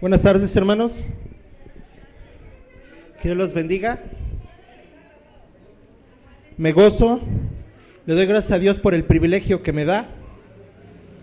[0.00, 1.04] Buenas tardes, hermanos.
[3.20, 4.00] Que Dios los bendiga.
[6.56, 7.20] Me gozo,
[8.06, 10.08] le doy gracias a Dios por el privilegio que me da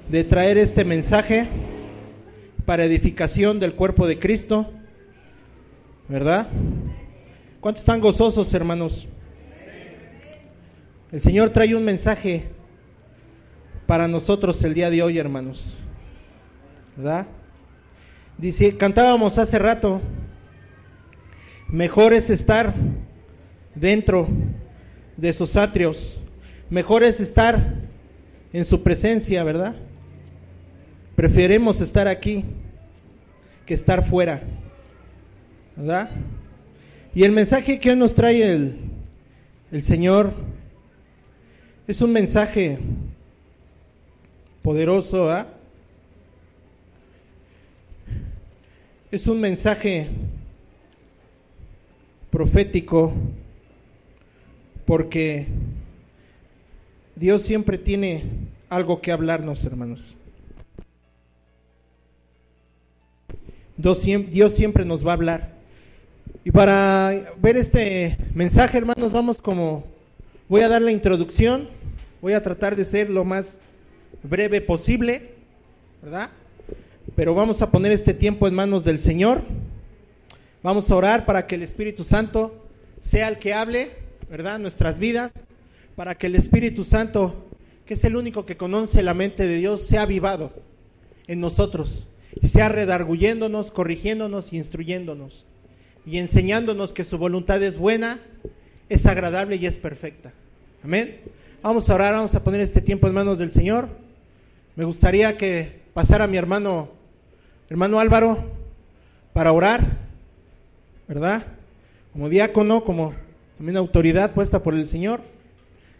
[0.10, 1.48] de traer este mensaje
[2.68, 4.70] para edificación del cuerpo de Cristo.
[6.08, 6.48] ¿Verdad?
[7.60, 9.08] ¿Cuántos están gozosos, hermanos?
[11.12, 12.44] El Señor trae un mensaje
[13.88, 15.76] para nosotros el día de hoy, hermanos.
[16.96, 17.26] ¿Verdad?
[18.38, 20.00] Dice, cantábamos hace rato,
[21.70, 22.72] mejor es estar
[23.74, 24.28] dentro
[25.16, 26.20] de sus atrios,
[26.70, 27.74] mejor es estar
[28.54, 29.76] en su presencia, ¿verdad?
[31.16, 32.46] Preferemos estar aquí
[33.66, 34.44] que estar fuera,
[35.76, 36.12] ¿verdad?
[37.16, 38.78] Y el mensaje que hoy nos trae el,
[39.72, 40.34] el Señor
[41.88, 42.78] es un mensaje
[44.62, 45.57] poderoso, ¿verdad?
[49.10, 50.10] Es un mensaje
[52.30, 53.14] profético
[54.86, 55.46] porque
[57.16, 58.26] Dios siempre tiene
[58.68, 60.14] algo que hablarnos, hermanos.
[63.78, 64.02] Dios,
[64.54, 65.54] siempre nos va a hablar.
[66.44, 69.86] Y para ver este mensaje, hermanos, vamos como,
[70.50, 71.70] voy a dar la introducción,
[72.22, 73.58] voy a tratar de ser lo más
[74.22, 75.30] breve posible,
[76.02, 76.30] ¿verdad?
[77.18, 79.42] Pero vamos a poner este tiempo en manos del Señor.
[80.62, 82.64] Vamos a orar para que el Espíritu Santo
[83.02, 83.90] sea el que hable,
[84.30, 84.60] ¿verdad?
[84.60, 85.32] Nuestras vidas,
[85.96, 87.48] para que el Espíritu Santo,
[87.88, 90.52] que es el único que conoce la mente de Dios, sea avivado
[91.26, 92.06] en nosotros
[92.40, 95.44] y sea redarguyéndonos, corrigiéndonos y instruyéndonos
[96.06, 98.20] y enseñándonos que su voluntad es buena,
[98.90, 100.34] es agradable y es perfecta.
[100.84, 101.18] Amén.
[101.64, 103.90] Vamos a orar, vamos a poner este tiempo en manos del Señor.
[104.76, 106.96] Me gustaría que pasara mi hermano,
[107.70, 108.44] hermano Álvaro,
[109.34, 109.82] para orar,
[111.08, 111.44] ¿verdad?
[112.14, 113.14] Como diácono, como
[113.58, 115.22] también autoridad puesta por el Señor,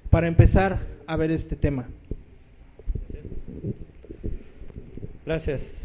[0.10, 1.88] para empezar a ver este tema.
[5.26, 5.78] Gracias.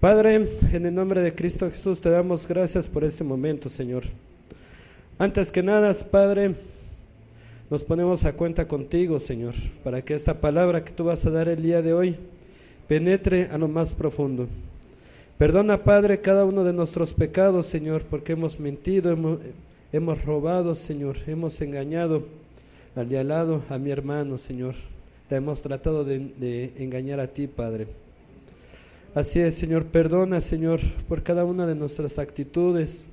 [0.00, 4.04] Padre, en el nombre de Cristo Jesús te damos gracias por este momento, Señor.
[5.18, 6.56] Antes que nada, Padre,
[7.70, 11.48] nos ponemos a cuenta contigo, Señor, para que esta palabra que tú vas a dar
[11.48, 12.16] el día de hoy
[12.88, 14.46] penetre a lo más profundo.
[15.38, 19.16] Perdona, Padre, cada uno de nuestros pecados, Señor, porque hemos mentido,
[19.92, 22.24] hemos, robado, Señor, hemos engañado
[22.94, 24.74] al de al lado, a mi hermano, Señor.
[25.28, 27.88] Te hemos tratado de, de engañar a ti, Padre.
[29.14, 33.06] Así es, Señor, perdona, Señor, por cada una de nuestras actitudes,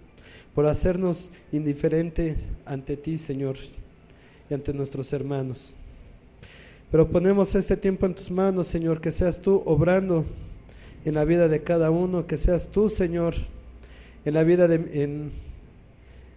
[0.54, 3.56] por hacernos indiferentes ante ti, Señor,
[4.50, 5.74] y ante nuestros hermanos.
[6.92, 10.26] Pero ponemos este tiempo en tus manos, Señor, que seas tú obrando
[11.06, 13.36] en la vida de cada uno, que seas tú, Señor,
[14.26, 14.78] en la vida de,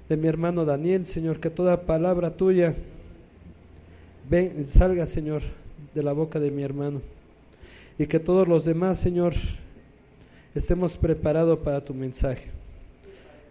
[0.09, 2.75] de mi hermano Daniel, Señor, que toda palabra tuya
[4.65, 5.43] salga, Señor,
[5.95, 7.03] de la boca de mi hermano.
[7.99, 9.35] Y que todos los demás, Señor,
[10.55, 12.45] estemos preparados para tu mensaje.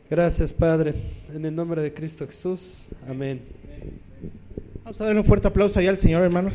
[0.10, 0.96] Gracias, Padre,
[1.34, 2.88] en el nombre de Cristo Jesús.
[3.08, 3.42] Amén.
[4.84, 6.54] Vamos a dar un fuerte aplauso allá al Señor, hermanos.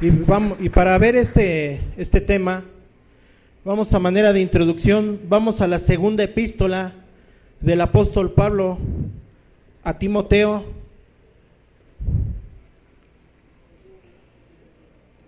[0.00, 2.64] Y, vamos, y para ver este, este tema,
[3.66, 6.94] vamos a manera de introducción, vamos a la segunda epístola
[7.60, 8.78] del apóstol Pablo
[9.84, 10.64] a Timoteo,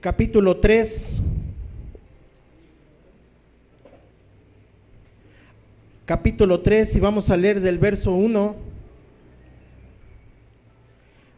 [0.01, 1.21] capítulo 3.
[6.07, 8.57] Capítulo 3 y vamos a leer del verso 1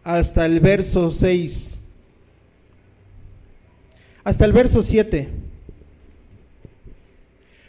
[0.02, 1.78] hasta el verso 6
[4.24, 5.28] hasta el verso 7.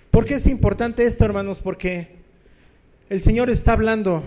[0.09, 1.59] ¿Por qué es importante esto, hermanos?
[1.59, 2.15] Porque
[3.11, 4.23] el Señor está hablando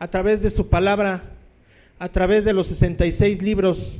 [0.00, 1.22] a través de su palabra,
[2.00, 3.94] a través de los 66 libros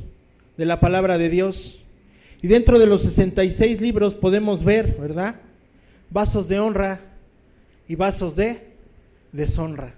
[0.57, 1.79] de la palabra de Dios.
[2.41, 5.35] Y dentro de los 66 libros podemos ver, ¿verdad?
[6.09, 7.14] Vasos de honra
[7.87, 8.61] y vasos de
[9.31, 9.93] deshonra.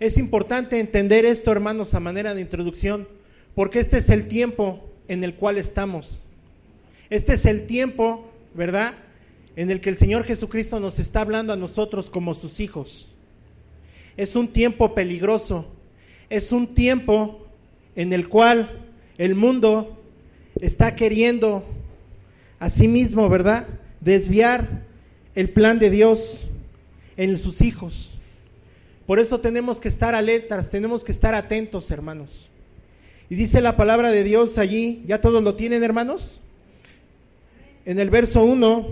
[0.00, 3.08] Es importante entender esto, hermanos, a manera de introducción,
[3.54, 6.20] porque este es el tiempo en el cual estamos.
[7.10, 8.94] Este es el tiempo, ¿verdad?
[9.56, 13.06] En el que el Señor Jesucristo nos está hablando a nosotros como sus hijos.
[14.16, 15.66] Es un tiempo peligroso.
[16.30, 17.46] Es un tiempo
[17.94, 18.70] en el cual
[19.18, 20.02] el mundo
[20.60, 21.64] está queriendo
[22.58, 23.66] a sí mismo, ¿verdad?
[24.00, 24.82] Desviar
[25.34, 26.38] el plan de Dios
[27.16, 28.10] en sus hijos.
[29.06, 32.48] Por eso tenemos que estar alertas, tenemos que estar atentos, hermanos.
[33.28, 36.38] Y dice la palabra de Dios allí, ¿ya todos lo tienen hermanos?
[37.84, 38.86] En el verso 1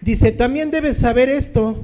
[0.00, 1.82] dice, también debes saber esto,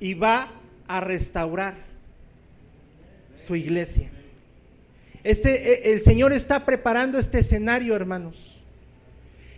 [0.00, 0.50] y va
[0.88, 1.74] a restaurar
[3.36, 4.08] su iglesia.
[5.22, 8.58] Este, e, el Señor está preparando este escenario, hermanos.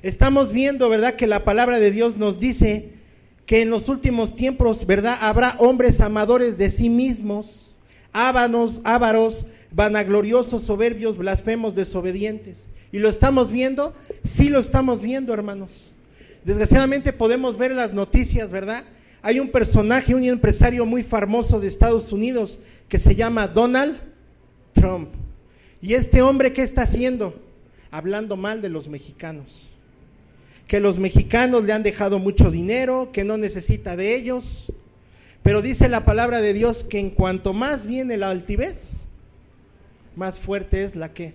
[0.03, 2.94] Estamos viendo, ¿verdad?, que la palabra de Dios nos dice
[3.47, 5.19] que en los últimos tiempos, ¿verdad?
[5.21, 7.75] Habrá hombres amadores de sí mismos,
[8.13, 12.67] ávanos, ávaros, vanagloriosos, soberbios, blasfemos, desobedientes.
[12.93, 13.95] ¿Y lo estamos viendo?
[14.25, 15.91] Sí lo estamos viendo, hermanos.
[16.45, 18.85] Desgraciadamente podemos ver las noticias, ¿verdad?
[19.21, 22.59] Hay un personaje, un empresario muy famoso de Estados Unidos
[22.89, 23.99] que se llama Donald
[24.73, 25.09] Trump.
[25.83, 27.35] ¿Y este hombre qué está haciendo?
[27.91, 29.74] Hablando mal de los mexicanos
[30.67, 34.73] que los mexicanos le han dejado mucho dinero, que no necesita de ellos.
[35.43, 38.97] Pero dice la palabra de Dios que en cuanto más viene la altivez,
[40.17, 41.35] más fuerte es la que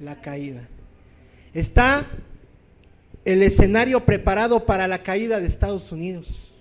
[0.00, 0.66] la caída.
[1.52, 2.06] Está
[3.24, 6.52] el escenario preparado para la caída de Estados Unidos.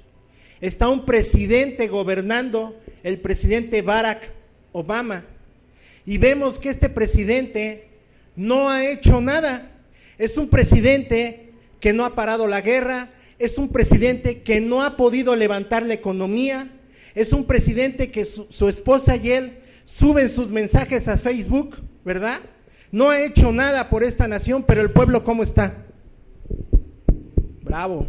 [0.59, 4.29] Está un presidente gobernando, el presidente Barack
[4.73, 5.23] Obama.
[6.05, 7.87] Y vemos que este presidente
[8.35, 9.71] no ha hecho nada.
[10.17, 11.48] Es un presidente
[11.79, 13.09] que no ha parado la guerra,
[13.39, 16.69] es un presidente que no ha podido levantar la economía,
[17.15, 22.39] es un presidente que su, esposa y él suben sus mensajes a Facebook, ¿verdad?
[22.91, 25.85] No ha hecho nada por esta nación, pero el pueblo ¿cómo está?
[27.61, 28.05] Bravo.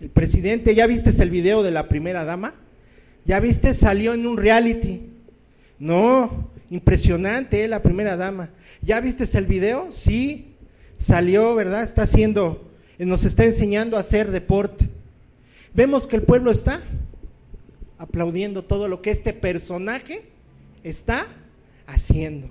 [0.00, 2.54] El presidente, ¿ya viste el video de la primera dama?
[3.24, 3.74] ¿Ya viste?
[3.74, 5.02] Salió en un reality.
[5.78, 7.68] No, impresionante ¿eh?
[7.68, 8.50] la primera dama.
[8.82, 9.88] ¿Ya viste el video?
[9.92, 10.47] Sí,
[10.98, 11.82] salió, ¿verdad?
[11.82, 14.88] Está haciendo, nos está enseñando a hacer deporte.
[15.74, 16.82] Vemos que el pueblo está
[17.98, 20.22] aplaudiendo todo lo que este personaje
[20.84, 21.26] está
[21.86, 22.48] haciendo.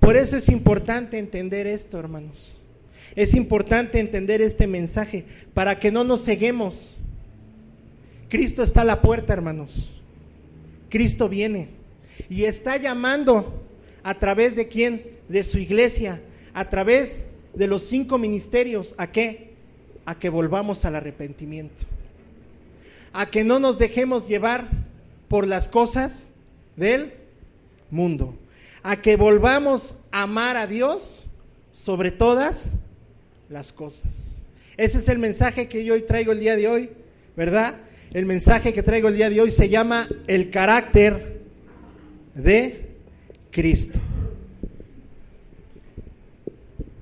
[0.00, 2.58] Por eso es importante entender esto, hermanos.
[3.16, 6.94] Es importante entender este mensaje para que no nos ceguemos.
[8.28, 9.88] Cristo está a la puerta, hermanos.
[10.88, 11.68] Cristo viene
[12.28, 13.62] y está llamando
[14.02, 15.02] a través de quién?
[15.28, 16.20] De su iglesia,
[16.54, 19.54] a través de los cinco ministerios, ¿a qué?
[20.04, 21.84] A que volvamos al arrepentimiento.
[23.12, 24.68] A que no nos dejemos llevar
[25.28, 26.24] por las cosas
[26.76, 27.12] del
[27.90, 28.34] mundo.
[28.82, 31.24] A que volvamos a amar a Dios
[31.82, 32.72] sobre todas
[33.48, 34.36] las cosas.
[34.76, 36.90] Ese es el mensaje que yo hoy traigo el día de hoy,
[37.36, 37.76] ¿verdad?
[38.12, 41.40] El mensaje que traigo el día de hoy se llama el carácter
[42.34, 42.88] de
[43.50, 43.98] Cristo.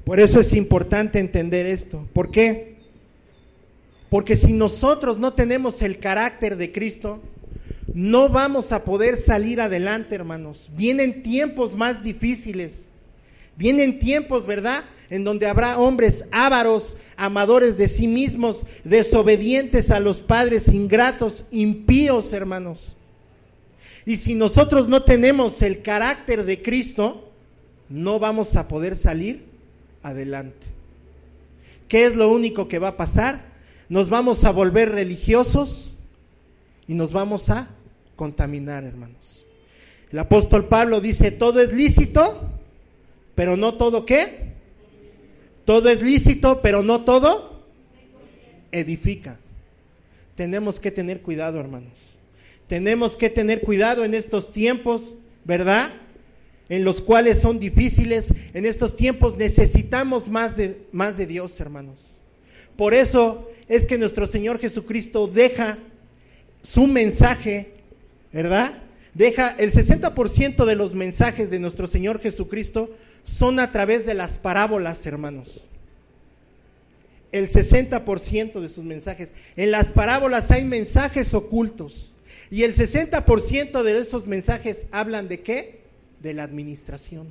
[0.07, 2.09] Por eso es importante entender esto.
[2.15, 2.77] ¿Por qué?
[4.09, 7.21] Porque si nosotros no tenemos el carácter de Cristo,
[7.93, 10.71] no vamos a poder salir adelante, hermanos.
[10.75, 12.87] Vienen tiempos más difíciles.
[13.57, 14.85] Vienen tiempos, ¿verdad?
[15.11, 22.33] en donde habrá hombres ávaros, amadores de sí mismos, desobedientes a los padres, ingratos, impíos,
[22.33, 22.95] hermanos.
[24.05, 27.31] Y si nosotros no tenemos el carácter de Cristo,
[27.89, 29.46] no vamos a poder salir
[30.07, 30.67] adelante.
[31.89, 33.43] ¿Qué es lo único que va a pasar?
[33.89, 35.93] Nos vamos a volver religiosos
[36.87, 37.69] y nos vamos a
[38.15, 39.45] contaminar, hermanos.
[40.11, 42.51] El apóstol Pablo dice, todo es lícito,
[43.35, 44.55] pero no todo qué.
[45.65, 47.65] Todo es lícito, pero no todo
[48.71, 49.39] edifica.
[50.37, 51.95] Tenemos que tener cuidado, hermanos.
[52.69, 55.91] Tenemos que tener cuidado en estos tiempos, ¿verdad?
[56.69, 58.29] En los cuales son difíciles.
[58.55, 61.99] En estos tiempos necesitamos más de, más de Dios, hermanos.
[62.77, 65.79] Por eso es que nuestro Señor Jesucristo deja
[66.63, 67.71] su mensaje,
[68.33, 68.83] ¿verdad?
[69.15, 72.91] Deja el 60% de los mensajes de nuestro Señor Jesucristo
[73.25, 75.63] son a través de las parábolas, hermanos.
[77.33, 79.31] El 60% de sus mensajes.
[79.57, 82.11] En las parábolas hay mensajes ocultos.
[82.51, 85.76] Y el 60% de esos mensajes hablan de qué?
[86.27, 87.29] De la administración.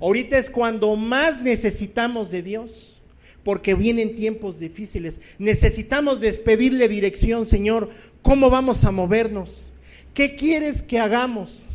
[0.00, 2.96] Ahorita es cuando más necesitamos de Dios,
[3.44, 5.20] porque vienen tiempos difíciles.
[5.38, 7.90] Necesitamos despedirle dirección, Señor.
[8.22, 9.64] ¿Cómo vamos a movernos?
[10.12, 11.66] ¿Qué quieres que hagamos?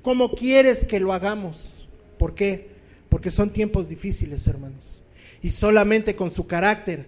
[0.00, 1.74] ¿Cómo quieres que lo hagamos?
[2.18, 2.68] ¿Por qué?
[3.10, 5.02] Porque son tiempos difíciles, hermanos.
[5.42, 7.04] Y solamente con su carácter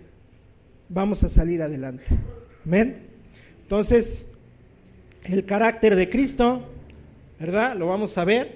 [0.91, 2.05] vamos a salir adelante.
[2.67, 3.07] Amén.
[3.63, 4.27] Entonces,
[5.25, 6.69] el carácter de Cristo,
[7.43, 7.75] ¿verdad?
[7.77, 8.53] Lo vamos a ver.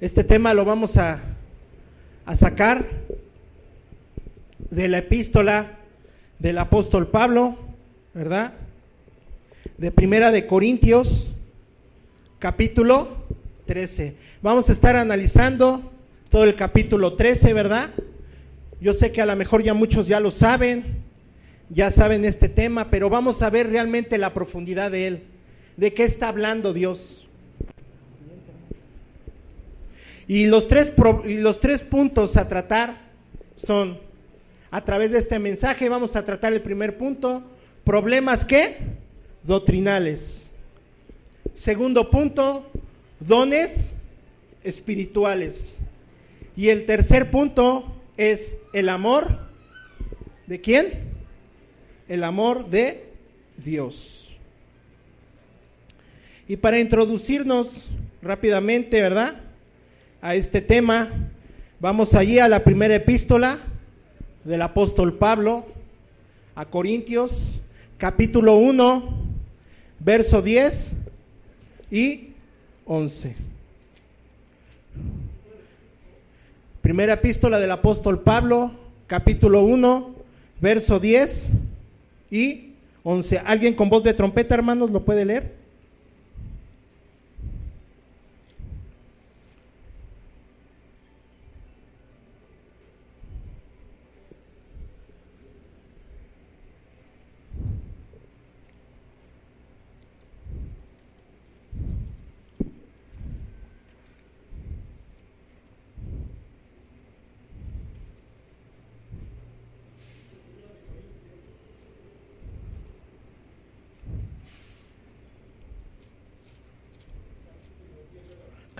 [0.00, 1.20] Este tema lo vamos a,
[2.24, 2.86] a sacar
[4.70, 5.72] de la epístola
[6.38, 7.58] del apóstol Pablo,
[8.14, 8.54] ¿verdad?
[9.76, 11.28] De Primera de Corintios,
[12.38, 13.18] capítulo
[13.66, 14.14] 13.
[14.40, 15.92] Vamos a estar analizando
[16.30, 17.90] todo el capítulo 13, ¿verdad?
[18.80, 21.02] Yo sé que a lo mejor ya muchos ya lo saben,
[21.68, 25.22] ya saben este tema, pero vamos a ver realmente la profundidad de él.
[25.76, 27.21] ¿De qué está hablando Dios?
[30.32, 30.90] Y los tres,
[31.26, 32.96] los tres puntos a tratar
[33.54, 33.98] son,
[34.70, 37.42] a través de este mensaje vamos a tratar el primer punto,
[37.84, 38.78] problemas qué?
[39.42, 40.48] Doctrinales.
[41.54, 42.66] Segundo punto,
[43.20, 43.90] dones
[44.64, 45.76] espirituales.
[46.56, 49.38] Y el tercer punto es el amor
[50.46, 51.12] de quién?
[52.08, 53.04] el amor de
[53.58, 54.30] Dios.
[56.48, 57.86] Y para introducirnos
[58.22, 59.51] rápidamente, ¿verdad?
[60.24, 61.08] A este tema,
[61.80, 63.58] vamos allí a la primera epístola
[64.44, 65.66] del apóstol Pablo
[66.54, 67.42] a Corintios,
[67.98, 69.02] capítulo 1,
[69.98, 70.92] verso 10
[71.90, 72.28] y
[72.84, 73.34] 11.
[76.82, 78.70] Primera epístola del apóstol Pablo,
[79.08, 80.14] capítulo 1,
[80.60, 81.48] verso 10
[82.30, 83.40] y 11.
[83.44, 85.61] ¿Alguien con voz de trompeta, hermanos, lo puede leer?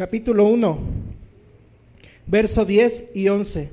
[0.03, 0.79] Capítulo 1,
[2.27, 3.71] verso 10 y 11.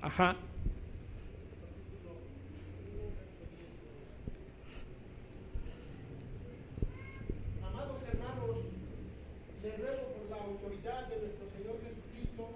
[0.00, 0.36] Ajá.
[7.66, 8.56] Amados hermanos,
[9.64, 12.50] les ruego por la autoridad de nuestro Señor Jesucristo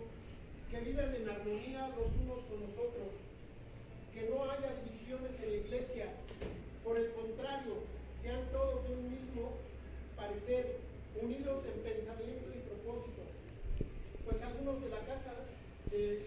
[0.71, 3.11] que vivan en armonía los unos con los otros,
[4.15, 6.07] que no haya divisiones en la iglesia
[6.89, 7.85] por el contrario,
[8.23, 9.61] sean todos de un mismo
[10.17, 10.81] parecer,
[11.21, 13.29] unidos en pensamiento y propósito.
[14.25, 15.37] Pues algunos de la casa
[15.91, 16.27] de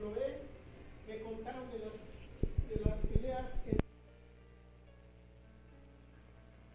[0.00, 0.38] Loé
[1.06, 1.92] me contaron de las,
[2.68, 3.78] de las peleas en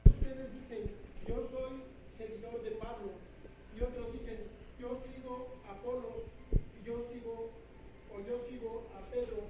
[0.06, 0.92] ustedes dicen,
[1.28, 1.84] yo soy
[2.18, 3.12] seguidor de Pablo,
[3.76, 4.38] y otros dicen,
[4.80, 7.50] yo sigo a Apolos, y yo sigo,
[8.14, 9.44] o yo sigo a Pedro,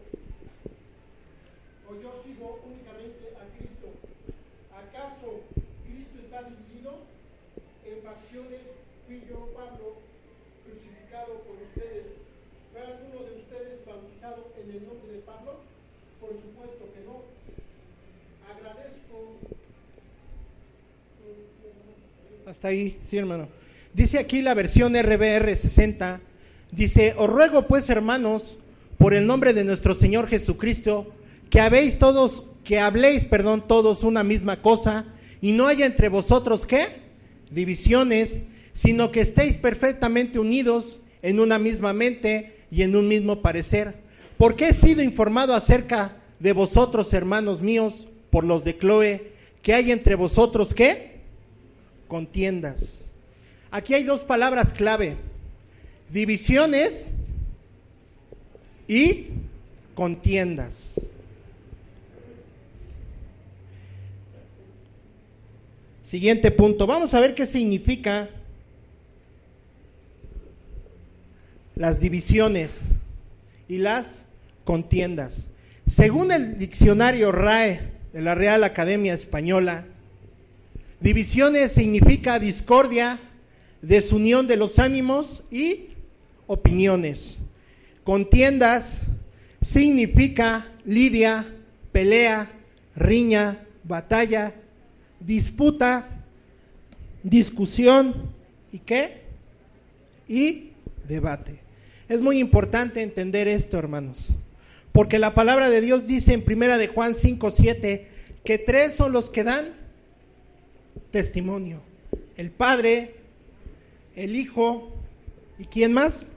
[1.90, 3.88] o yo sigo únicamente a Cristo?
[4.72, 5.42] ¿Acaso
[5.84, 6.94] Cristo está dividido?
[7.86, 8.62] En pasiones
[9.06, 9.96] fui yo, Pablo,
[10.64, 12.29] crucificado por ustedes.
[12.80, 15.60] ¿Fue alguno de ustedes bautizado en el nombre de Pablo?
[16.22, 17.24] Por supuesto que no.
[18.50, 19.36] Agradezco.
[22.50, 23.50] Hasta ahí, sí, hermano.
[23.94, 26.22] Dice aquí la versión RBR 60,
[26.72, 28.56] dice, os ruego pues, hermanos,
[28.98, 31.14] por el nombre de nuestro Señor Jesucristo,
[31.50, 35.06] que habéis todos, que habléis, perdón, todos una misma cosa,
[35.42, 36.88] y no haya entre vosotros qué?
[37.52, 43.96] Divisiones, sino que estéis perfectamente unidos en una misma mente y en un mismo parecer.
[44.38, 49.92] Porque he sido informado acerca de vosotros, hermanos míos, por los de Chloe, que hay
[49.92, 51.20] entre vosotros qué?
[52.08, 53.10] Contiendas.
[53.72, 55.18] Aquí hay dos palabras clave.
[56.12, 57.06] Divisiones
[58.88, 59.28] y
[59.94, 60.90] contiendas.
[66.10, 66.88] Siguiente punto.
[66.88, 68.30] Vamos a ver qué significa
[71.80, 72.82] las divisiones
[73.70, 74.26] y las
[74.66, 75.48] contiendas.
[75.88, 77.80] Según el diccionario RAE
[78.12, 79.86] de la Real Academia Española,
[81.00, 83.18] divisiones significa discordia,
[83.82, 85.92] desunión de los ánimos y
[86.48, 87.40] opiniones.
[88.04, 89.04] Contiendas
[89.62, 91.48] significa lidia,
[91.94, 92.52] pelea,
[92.94, 94.54] riña, batalla,
[95.22, 96.10] disputa,
[97.24, 98.16] discusión
[98.74, 99.22] y qué?
[100.28, 100.72] Y
[101.08, 101.69] debate.
[102.10, 104.30] Es muy importante entender esto, hermanos,
[104.92, 108.08] porque la palabra de Dios dice en primera de Juan 5, 7
[108.44, 109.76] que tres son los que dan
[111.12, 111.82] testimonio.
[112.36, 113.16] El Padre,
[114.16, 114.92] el Hijo
[115.60, 116.32] y quién más?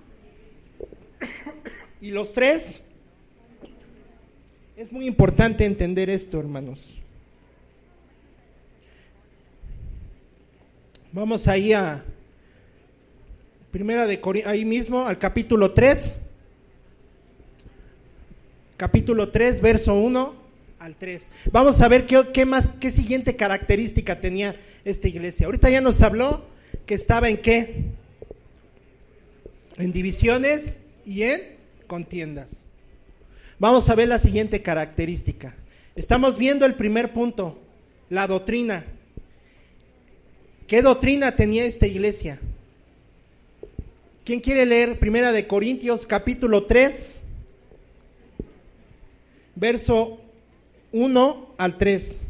[2.03, 2.81] Y los tres.
[4.77, 6.99] Es muy importante entender esto, hermanos.
[11.13, 12.05] Vamos ahí a
[13.73, 16.17] Primera de ahí mismo al capítulo 3.
[18.77, 20.35] Capítulo 3, verso 1
[20.79, 21.29] al 3.
[21.51, 25.47] Vamos a ver qué, qué más qué siguiente característica tenía esta iglesia.
[25.47, 26.45] Ahorita ya nos habló
[26.85, 27.87] que estaba en qué?
[29.79, 31.41] En divisiones y en
[31.87, 32.49] contiendas.
[33.59, 35.55] Vamos a ver la siguiente característica.
[35.97, 37.59] Estamos viendo el primer punto,
[38.11, 38.85] la doctrina.
[40.67, 42.39] ¿Qué doctrina tenía esta iglesia?
[44.25, 47.13] ¿Quién quiere leer Primera de Corintios capítulo 3,
[49.57, 50.21] verso
[50.93, 52.25] 1 al 3?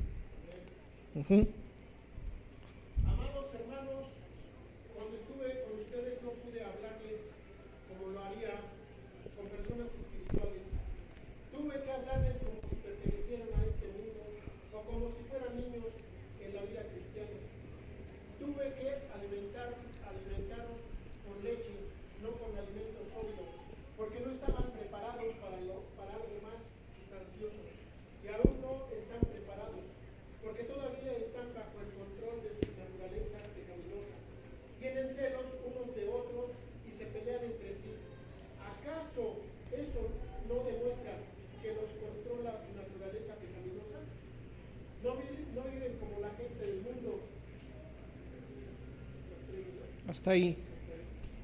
[50.23, 50.57] Hasta ahí.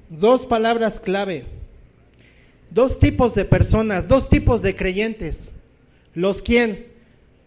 [0.09, 1.43] Dos palabras clave.
[2.71, 5.51] Dos tipos de personas, dos tipos de creyentes.
[6.13, 6.85] ¿Los quién?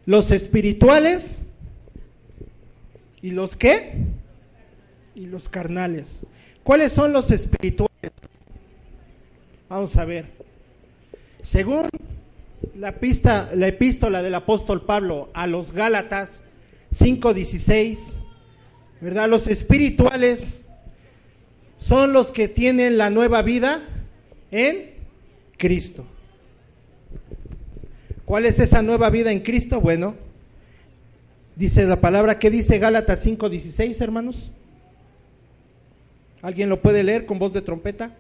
[0.04, 1.38] Los espirituales
[3.22, 3.94] y los qué?
[5.14, 6.20] Y los carnales.
[6.64, 8.12] ¿Cuáles son los espirituales?
[9.70, 10.26] Vamos a ver.
[11.40, 11.88] Según
[12.76, 16.42] la, pista, la epístola del apóstol Pablo a los Gálatas
[16.90, 18.16] 5:16,
[19.00, 19.30] ¿verdad?
[19.30, 20.58] Los espirituales
[21.82, 23.82] son los que tienen la nueva vida
[24.52, 24.92] en
[25.58, 26.04] Cristo.
[28.24, 29.80] ¿Cuál es esa nueva vida en Cristo?
[29.80, 30.14] Bueno,
[31.56, 34.52] dice la palabra, ¿qué dice Gálatas 5:16, hermanos?
[36.40, 38.16] ¿Alguien lo puede leer con voz de trompeta?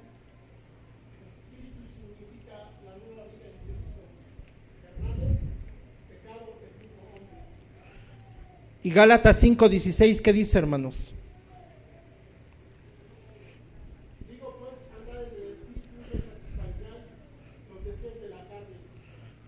[8.82, 11.11] Y Gálatas 5:16, ¿qué dice, hermanos?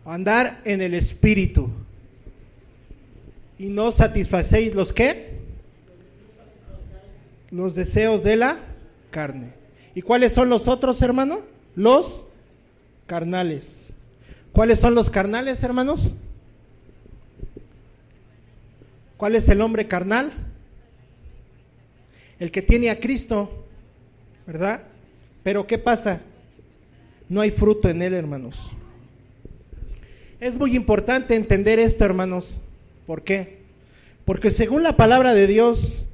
[0.05, 1.71] Andar en el espíritu
[3.59, 5.39] y no satisfacéis los qué?
[7.51, 8.59] Los deseos de la
[9.11, 9.53] carne.
[9.95, 11.41] ¿Y cuáles son los otros, hermano?
[11.77, 12.25] Los
[13.07, 13.89] carnales.
[14.53, 16.11] ¿Cuáles son los carnales, hermanos?
[19.17, 20.33] ¿Cuál es el hombre carnal?
[22.41, 23.65] El que tiene a Cristo,
[24.47, 24.83] ¿verdad?
[25.45, 26.21] Pero ¿qué pasa?
[27.29, 28.71] No hay fruto en él, hermanos.
[30.45, 32.59] Es muy importante entender esto, hermanos.
[33.07, 33.61] ¿Por qué?
[34.27, 36.05] Porque según la palabra de Dios,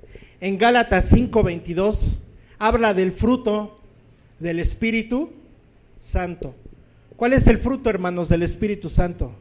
[0.41, 2.17] en Gálatas 5:22
[2.57, 3.81] habla del fruto
[4.39, 5.33] del Espíritu
[5.99, 6.55] Santo.
[7.17, 9.33] ¿Cuál es el fruto, hermanos, del Espíritu Santo?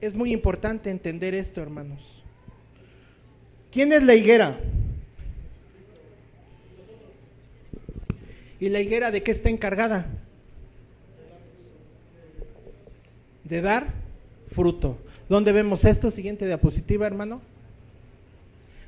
[0.00, 2.02] Es muy importante entender esto, hermanos.
[3.70, 4.58] ¿Quién es la higuera?
[8.62, 10.06] ¿Y la higuera de qué está encargada?
[13.42, 13.88] De dar
[14.52, 14.98] fruto.
[15.28, 16.12] ¿Dónde vemos esto?
[16.12, 17.42] Siguiente diapositiva, hermano.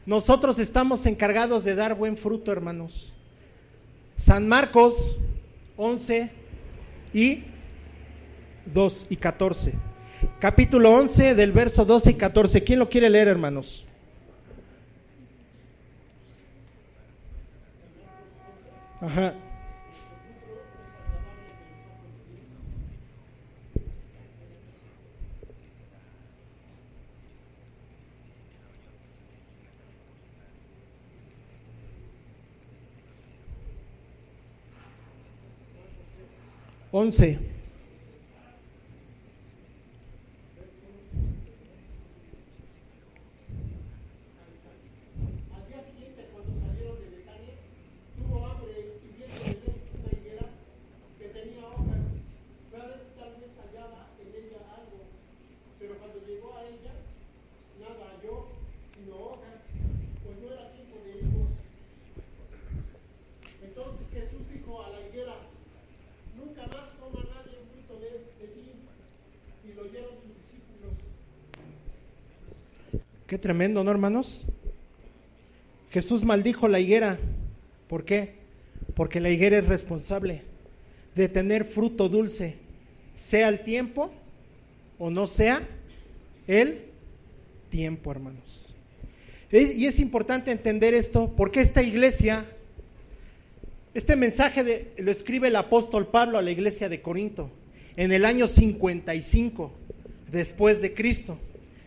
[0.06, 3.12] Nosotros estamos encargados de dar buen fruto, hermanos.
[4.16, 5.16] San Marcos
[5.76, 6.30] 11
[7.12, 7.42] y
[8.72, 9.72] 2 y 14.
[10.38, 12.62] Capítulo 11 del verso 12 y 14.
[12.62, 13.84] ¿Quién lo quiere leer, hermanos?
[19.00, 19.34] Ajá.
[36.94, 37.53] 11.
[73.34, 74.44] Qué tremendo, ¿no, hermanos?
[75.90, 77.18] Jesús maldijo la higuera.
[77.88, 78.34] ¿Por qué?
[78.94, 80.42] Porque la higuera es responsable
[81.16, 82.54] de tener fruto dulce,
[83.16, 84.12] sea el tiempo
[85.00, 85.66] o no sea
[86.46, 86.82] el
[87.70, 88.68] tiempo, hermanos.
[89.50, 92.44] Y es importante entender esto porque esta iglesia,
[93.94, 97.50] este mensaje de- lo escribe el apóstol Pablo a la iglesia de Corinto
[97.96, 99.72] en el año 55
[100.30, 101.36] después de Cristo.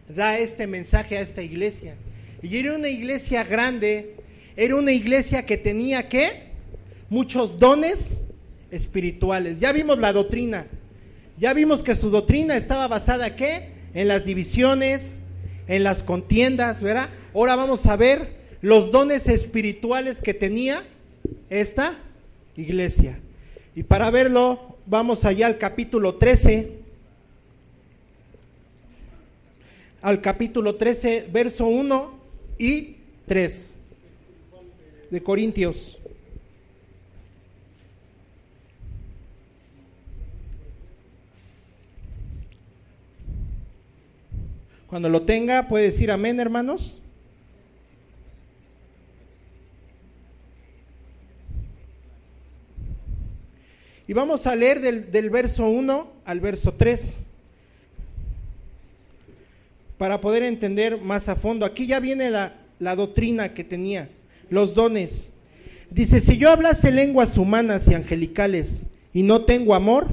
[0.08, 1.96] Da este mensaje a esta iglesia.
[2.42, 4.16] Y era una iglesia grande,
[4.56, 6.48] era una iglesia que tenía que
[7.10, 8.22] muchos dones
[8.72, 9.60] espirituales.
[9.60, 10.68] Ya vimos la doctrina.
[11.38, 13.70] Ya vimos que su doctrina estaba basada ¿qué?
[13.94, 15.18] En las divisiones,
[15.68, 17.10] en las contiendas, ¿verdad?
[17.34, 20.84] Ahora vamos a ver los dones espirituales que tenía
[21.50, 21.98] esta
[22.56, 23.20] iglesia.
[23.76, 26.77] Y para verlo, vamos allá al capítulo 13.
[30.02, 32.20] Al capítulo 13, verso 1
[32.60, 33.76] y 3
[35.10, 35.98] de Corintios.
[44.88, 46.94] Cuando lo tenga, puede decir amén, hermanos.
[54.08, 57.27] Y vamos a leer del, del verso 1 al verso 3
[59.98, 61.66] para poder entender más a fondo.
[61.66, 64.10] Aquí ya viene la, doctrina que tenía,
[64.50, 65.32] los dones.
[65.90, 70.08] Dice, si yo hablase lenguas humanas y angelicales y no tengo amor,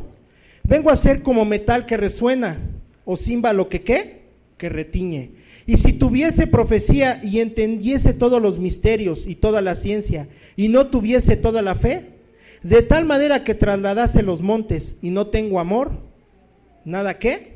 [0.63, 2.59] vengo a ser como metal que resuena
[3.05, 4.23] o címbalo que qué,
[4.57, 5.33] que retiñe.
[5.67, 10.87] Y si tuviese profecía y entendiese todos los misterios y toda la ciencia y no
[10.89, 12.11] tuviese toda la fe,
[12.63, 15.93] de tal manera que trasladase los montes y no tengo amor,
[16.85, 17.54] nada qué,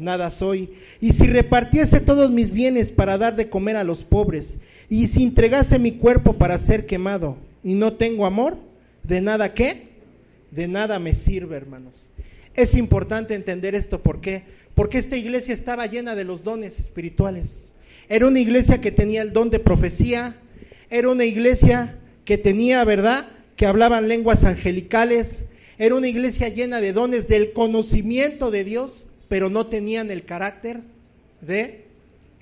[0.00, 0.70] nada soy.
[1.00, 4.56] Y si repartiese todos mis bienes para dar de comer a los pobres,
[4.88, 8.56] y si entregase mi cuerpo para ser quemado, y no tengo amor,
[9.04, 9.88] de nada qué,
[10.50, 11.94] de nada me sirve, hermanos.
[12.54, 14.42] Es importante entender esto, ¿por qué?
[14.74, 17.70] Porque esta iglesia estaba llena de los dones espirituales.
[18.08, 20.34] Era una iglesia que tenía el don de profecía,
[20.90, 25.44] era una iglesia que tenía, ¿verdad?, que hablaban lenguas angelicales,
[25.78, 30.80] era una iglesia llena de dones del conocimiento de Dios, pero no tenían el carácter
[31.40, 31.84] de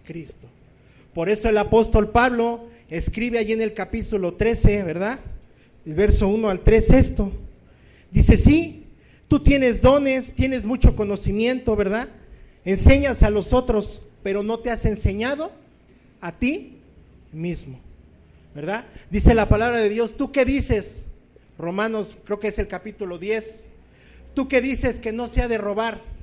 [0.07, 0.49] Cristo.
[1.13, 5.19] Por eso el apóstol Pablo escribe allí en el capítulo 13, ¿verdad?
[5.85, 7.31] El verso 1 al 3 esto.
[8.11, 8.85] Dice, sí,
[9.29, 12.09] tú tienes dones, tienes mucho conocimiento, ¿verdad?
[12.65, 15.53] Enseñas a los otros, pero no te has enseñado
[16.23, 16.79] a ti
[17.33, 17.79] mismo,
[18.55, 18.87] ¿verdad?
[19.11, 21.05] Dice la palabra de Dios, ¿tú qué dices?
[21.59, 23.67] Romanos, creo que es el capítulo 10.
[24.33, 26.17] ¿Tú qué dices que no se ha de robar?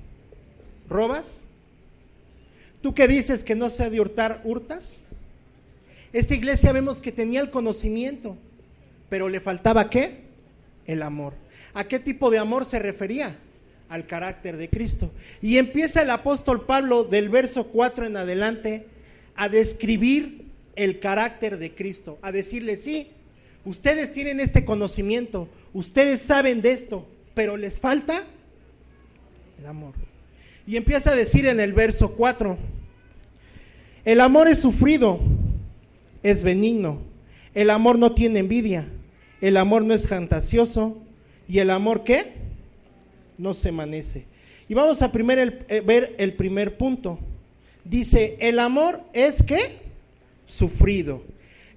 [0.89, 1.41] ¿Robas?
[2.81, 4.41] ¿Tú qué dices que no ha de hurtar?
[4.43, 4.99] ¿Hurtas?
[6.13, 8.37] Esta iglesia vemos que tenía el conocimiento,
[9.09, 10.21] pero le faltaba qué?
[10.85, 11.33] El amor.
[11.73, 13.37] ¿A qué tipo de amor se refería?
[13.89, 15.11] al carácter de Cristo.
[15.41, 18.87] Y empieza el apóstol Pablo del verso 4 en adelante
[19.35, 20.45] a describir
[20.75, 23.09] el carácter de Cristo, a decirle, sí,
[23.63, 28.23] ustedes tienen este conocimiento, ustedes saben de esto, pero les falta
[29.59, 29.93] el amor.
[30.67, 32.57] Y empieza a decir en el verso 4,
[34.03, 35.19] el amor es sufrido,
[36.23, 36.99] es benigno,
[37.53, 38.87] el amor no tiene envidia,
[39.41, 40.97] el amor no es fantasioso
[41.47, 42.33] y el amor qué?
[43.37, 44.25] No se amanece.
[44.67, 47.19] Y vamos a primer eh, ver el primer punto.
[47.83, 49.77] Dice, el amor es qué?
[50.47, 51.21] Sufrido.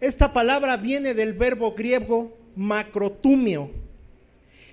[0.01, 3.70] Esta palabra viene del verbo griego macrotumio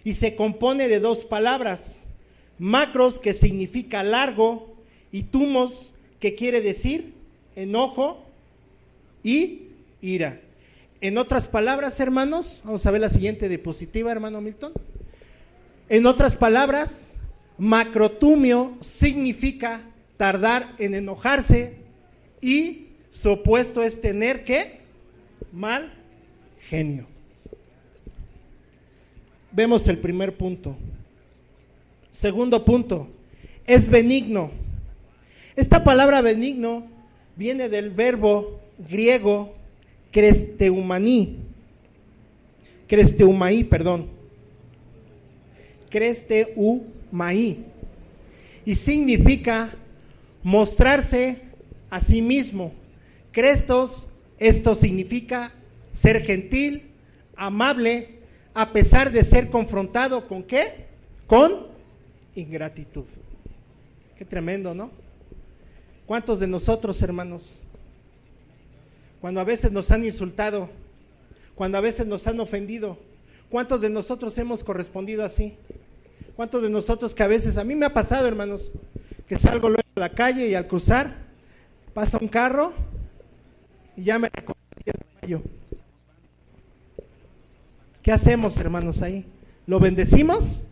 [0.03, 2.04] y se compone de dos palabras.
[2.59, 4.75] Macros, que significa largo,
[5.11, 7.13] y tumos, que quiere decir
[7.55, 8.25] enojo
[9.23, 9.63] y
[10.01, 10.41] ira.
[11.01, 14.73] En otras palabras, hermanos, vamos a ver la siguiente diapositiva, hermano Milton.
[15.89, 16.95] En otras palabras,
[17.57, 19.81] macrotumio significa
[20.17, 21.75] tardar en enojarse
[22.41, 24.79] y su opuesto es tener que
[25.51, 25.93] mal
[26.69, 27.07] genio.
[29.51, 30.75] Vemos el primer punto.
[32.15, 33.09] Segundo punto,
[33.67, 34.49] es benigno.
[35.57, 36.87] Esta palabra benigno
[37.35, 39.53] viene del verbo griego
[40.11, 41.35] cresteumaní,
[42.87, 44.07] cresteumaí, perdón,
[45.89, 47.65] cresteumaí,
[48.65, 49.75] y significa
[50.41, 51.41] mostrarse
[51.89, 52.71] a sí mismo.
[53.33, 54.07] Crestos,
[54.39, 55.51] esto significa
[55.91, 56.83] ser gentil,
[57.35, 58.19] amable,
[58.53, 60.85] a pesar de ser confrontado con qué?
[61.27, 61.74] Con
[62.35, 63.05] ingratitud.
[64.17, 64.91] Qué tremendo, ¿no?
[66.05, 67.53] ¿Cuántos de nosotros, hermanos,
[69.19, 70.69] cuando a veces nos han insultado,
[71.55, 72.97] cuando a veces nos han ofendido,
[73.49, 75.55] cuántos de nosotros hemos correspondido así?
[76.35, 78.71] ¿Cuántos de nosotros que a veces, a mí me ha pasado, hermanos,
[79.27, 81.15] que salgo luego a la calle y al cruzar
[81.93, 82.73] pasa un carro
[83.95, 84.29] y ya me
[85.27, 85.41] yo.
[88.03, 89.25] ¿Qué hacemos, hermanos, ahí?
[89.65, 90.63] ¿Lo bendecimos?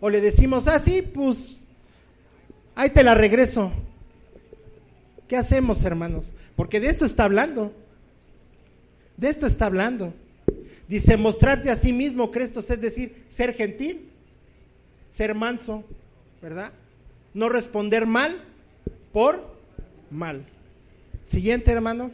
[0.00, 1.56] ¿O le decimos, ah, sí, pues,
[2.74, 3.72] ahí te la regreso?
[5.26, 6.26] ¿Qué hacemos, hermanos?
[6.56, 7.72] Porque de esto está hablando.
[9.16, 10.14] De esto está hablando.
[10.88, 14.08] Dice, mostrarte a sí mismo, Cristo, es decir, ser gentil,
[15.10, 15.84] ser manso,
[16.40, 16.72] ¿verdad?
[17.34, 18.40] No responder mal
[19.12, 19.58] por
[20.10, 20.44] mal.
[21.26, 22.10] Siguiente, hermano.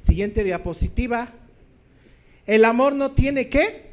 [0.00, 1.28] Siguiente diapositiva.
[2.46, 3.84] El amor no tiene qué?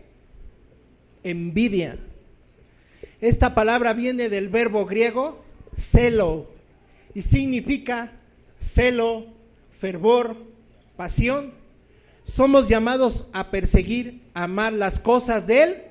[1.23, 1.97] Envidia.
[3.19, 5.43] Esta palabra viene del verbo griego
[5.77, 6.47] celo
[7.13, 8.11] y significa
[8.59, 9.25] celo,
[9.79, 10.35] fervor,
[10.95, 11.53] pasión.
[12.25, 15.83] Somos llamados a perseguir, amar las cosas del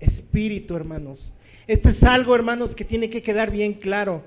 [0.00, 1.32] Espíritu, hermanos.
[1.66, 4.24] Este es algo, hermanos, que tiene que quedar bien claro.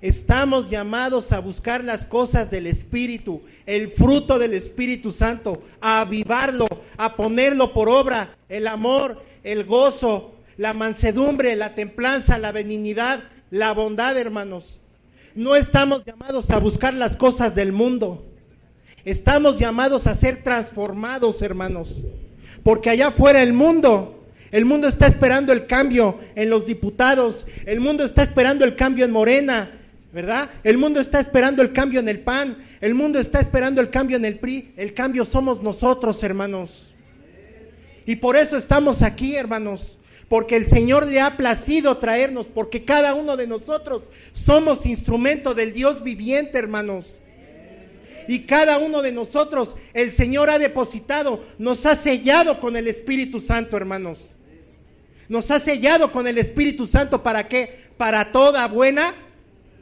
[0.00, 6.68] Estamos llamados a buscar las cosas del Espíritu, el fruto del Espíritu Santo, a avivarlo,
[6.96, 13.72] a ponerlo por obra, el amor, el gozo, la mansedumbre, la templanza, la benignidad, la
[13.72, 14.78] bondad, hermanos.
[15.34, 18.24] No estamos llamados a buscar las cosas del mundo.
[19.04, 21.96] Estamos llamados a ser transformados, hermanos.
[22.62, 27.80] Porque allá afuera el mundo, el mundo está esperando el cambio en los diputados, el
[27.80, 29.77] mundo está esperando el cambio en Morena,
[30.12, 30.50] ¿verdad?
[30.64, 34.16] El mundo está esperando el cambio en el PAN, el mundo está esperando el cambio
[34.16, 36.86] en el PRI, el cambio somos nosotros, hermanos.
[38.06, 43.14] Y por eso estamos aquí, hermanos porque el Señor le ha placido traernos, porque cada
[43.14, 47.18] uno de nosotros somos instrumento del Dios viviente, hermanos.
[48.28, 53.40] Y cada uno de nosotros el Señor ha depositado, nos ha sellado con el Espíritu
[53.40, 54.28] Santo, hermanos.
[55.30, 57.88] Nos ha sellado con el Espíritu Santo para qué?
[57.96, 59.14] Para toda buena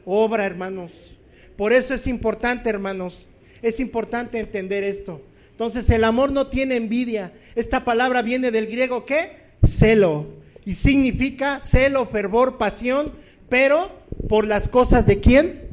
[0.07, 1.15] obra, hermanos.
[1.55, 3.27] Por eso es importante, hermanos.
[3.61, 5.21] Es importante entender esto.
[5.51, 7.33] Entonces el amor no tiene envidia.
[7.55, 9.31] Esta palabra viene del griego ¿qué?
[9.65, 13.13] Celo y significa celo, fervor, pasión,
[13.47, 13.89] pero
[14.27, 15.69] por las cosas de quién?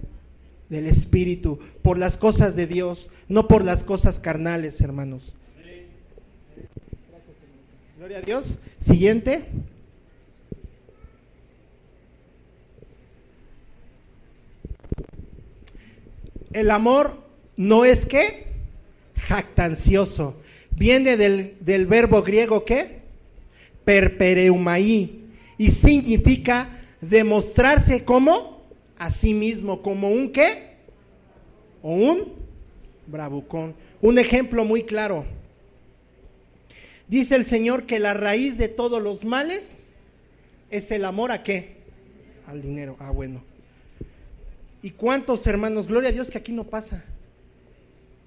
[0.68, 5.34] Del Espíritu, por las cosas de Dios, no por las cosas carnales, hermanos.
[7.98, 8.56] Gloria a Dios.
[8.80, 9.46] Siguiente.
[16.54, 17.18] El amor
[17.56, 18.46] no es que
[19.16, 20.36] jactancioso.
[20.70, 23.02] Viene del, del verbo griego que
[23.84, 25.26] perpereumaí
[25.58, 28.62] y significa demostrarse como
[28.96, 30.74] a sí mismo, como un qué?
[31.82, 32.32] O un
[33.08, 33.74] bravucón.
[34.00, 35.24] Un ejemplo muy claro.
[37.08, 39.88] Dice el Señor que la raíz de todos los males
[40.70, 41.74] es el amor a qué?
[42.46, 42.96] Al dinero.
[43.00, 43.42] Ah, bueno.
[44.84, 45.86] ¿Y cuántos hermanos?
[45.86, 47.02] Gloria a Dios que aquí no pasa.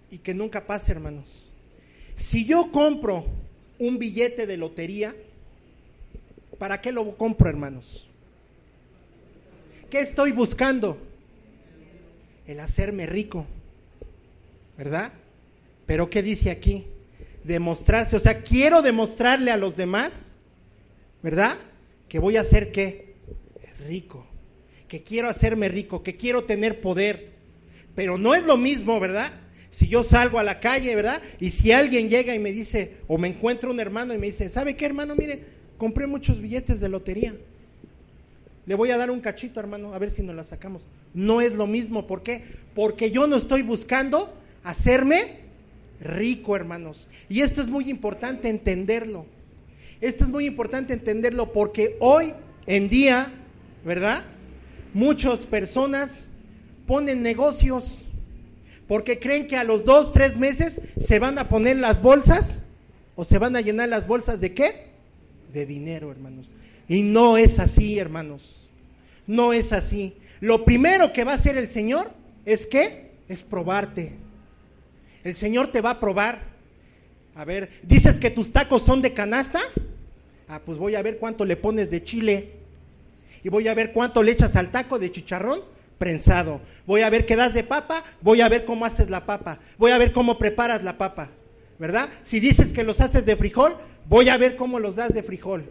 [0.09, 1.51] Y que nunca pase, hermanos.
[2.15, 3.25] Si yo compro
[3.77, 5.15] un billete de lotería,
[6.57, 8.07] ¿para qué lo compro, hermanos?
[9.91, 10.97] ¿Qué estoy buscando?
[12.47, 13.45] El hacerme rico.
[14.79, 15.11] ¿Verdad?
[15.85, 16.87] Pero ¿qué dice aquí?
[17.43, 20.35] Demostrarse, o sea, quiero demostrarle a los demás,
[21.21, 21.55] ¿verdad?
[22.09, 23.13] Que voy a ser qué?
[23.87, 24.26] Rico.
[24.87, 27.29] Que quiero hacerme rico, que quiero tener poder.
[27.95, 29.31] Pero no es lo mismo, ¿verdad?
[29.71, 31.21] Si yo salgo a la calle, ¿verdad?
[31.39, 34.49] Y si alguien llega y me dice, o me encuentra un hermano y me dice,
[34.49, 35.15] ¿sabe qué, hermano?
[35.15, 35.43] Mire,
[35.77, 37.35] compré muchos billetes de lotería.
[38.65, 40.81] Le voy a dar un cachito, hermano, a ver si nos la sacamos.
[41.13, 42.43] No es lo mismo, ¿por qué?
[42.75, 45.39] Porque yo no estoy buscando hacerme
[46.01, 47.07] rico, hermanos.
[47.29, 49.25] Y esto es muy importante entenderlo.
[50.01, 52.33] Esto es muy importante entenderlo porque hoy
[52.65, 53.31] en día,
[53.85, 54.23] ¿verdad?
[54.97, 56.27] Muchas personas
[56.87, 57.99] ponen negocios
[58.87, 62.63] porque creen que a los dos, tres meses se van a poner las bolsas
[63.15, 64.87] o se van a llenar las bolsas de qué?
[65.53, 66.49] De dinero, hermanos.
[66.89, 68.67] Y no es así, hermanos.
[69.27, 70.15] No es así.
[70.39, 72.09] Lo primero que va a hacer el Señor
[72.43, 74.13] es que es probarte.
[75.23, 76.41] El Señor te va a probar.
[77.35, 79.59] A ver, dices que tus tacos son de canasta.
[80.47, 82.56] Ah, pues voy a ver cuánto le pones de chile.
[83.43, 85.61] Y voy a ver cuánto le echas al taco de chicharrón
[85.97, 86.61] prensado.
[86.85, 89.59] Voy a ver qué das de papa, voy a ver cómo haces la papa.
[89.77, 91.29] Voy a ver cómo preparas la papa.
[91.79, 92.09] ¿Verdad?
[92.23, 93.75] Si dices que los haces de frijol,
[94.07, 95.69] voy a ver cómo los das de frijol.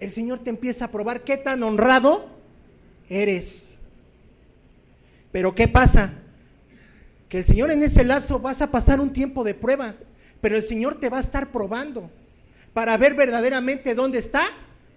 [0.00, 2.28] El Señor te empieza a probar qué tan honrado
[3.08, 3.74] eres.
[5.30, 6.22] Pero ¿qué pasa?
[7.32, 9.94] que el Señor en ese lapso vas a pasar un tiempo de prueba,
[10.42, 12.10] pero el Señor te va a estar probando
[12.74, 14.42] para ver verdaderamente dónde está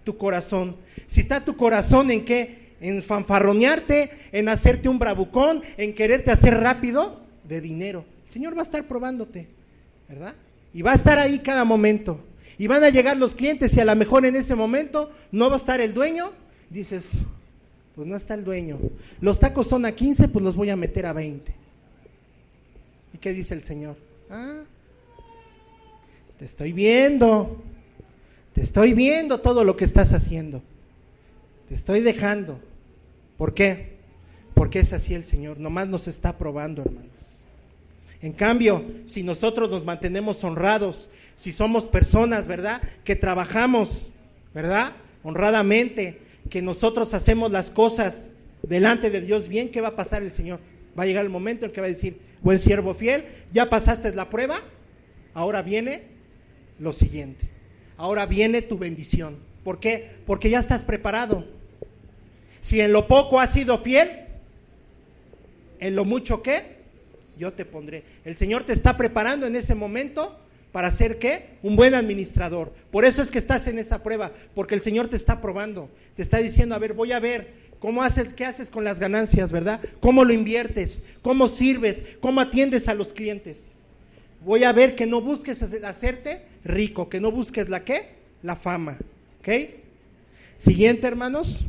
[0.04, 0.76] tu corazón.
[1.08, 2.76] Si está tu corazón en qué?
[2.82, 8.06] En fanfarronearte, en hacerte un bravucón, en quererte hacer rápido de dinero.
[8.28, 9.48] El Señor va a estar probándote,
[10.10, 10.36] ¿verdad?
[10.74, 12.20] Y va a estar ahí cada momento.
[12.58, 15.56] Y van a llegar los clientes y a lo mejor en ese momento no va
[15.56, 16.32] a estar el dueño.
[16.70, 17.12] Dices,
[17.96, 18.78] pues no está el dueño.
[19.22, 21.54] Los tacos son a 15, pues los voy a meter a 20.
[23.14, 23.96] ¿Y qué dice el Señor?
[24.30, 24.64] Ah,
[26.38, 27.64] te estoy viendo,
[28.54, 30.62] te estoy viendo todo lo que estás haciendo,
[31.68, 32.60] te estoy dejando.
[33.38, 33.96] ¿Por qué?
[34.54, 37.12] Porque es así el Señor, nomás nos está probando, hermanos.
[38.22, 42.82] En cambio, si nosotros nos mantenemos honrados, si somos personas, ¿verdad?
[43.04, 44.02] Que trabajamos,
[44.54, 44.94] ¿verdad?
[45.24, 48.30] Honradamente, que nosotros hacemos las cosas
[48.64, 50.60] delante de Dios bien, ¿qué va a pasar el Señor?
[50.98, 54.14] Va a llegar el momento en que va a decir, buen siervo fiel, ya pasaste
[54.14, 54.62] la prueba,
[55.34, 56.04] ahora viene
[56.80, 57.50] lo siguiente.
[57.98, 59.38] Ahora viene tu bendición.
[59.66, 60.12] ¿Por qué?
[60.26, 61.44] Porque ya estás preparado.
[62.62, 64.10] Si en lo poco has sido fiel,
[65.82, 66.78] en lo mucho que
[67.38, 68.04] yo te pondré.
[68.24, 70.40] El Señor te está preparando en ese momento
[70.72, 71.58] para ser qué?
[71.64, 72.72] Un buen administrador.
[72.92, 75.90] Por eso es que estás en esa prueba, porque el Señor te está probando.
[76.16, 79.52] Te está diciendo, a ver, voy a ver ¿Cómo haces, qué haces con las ganancias,
[79.52, 79.80] verdad?
[80.00, 81.04] ¿Cómo lo inviertes?
[81.22, 82.04] ¿Cómo sirves?
[82.20, 83.74] ¿Cómo atiendes a los clientes?
[84.44, 88.10] Voy a ver que no busques hacerte rico, que no busques la qué?
[88.42, 88.98] La fama.
[89.46, 89.70] ¿Ok?
[90.58, 91.60] Siguiente, hermanos.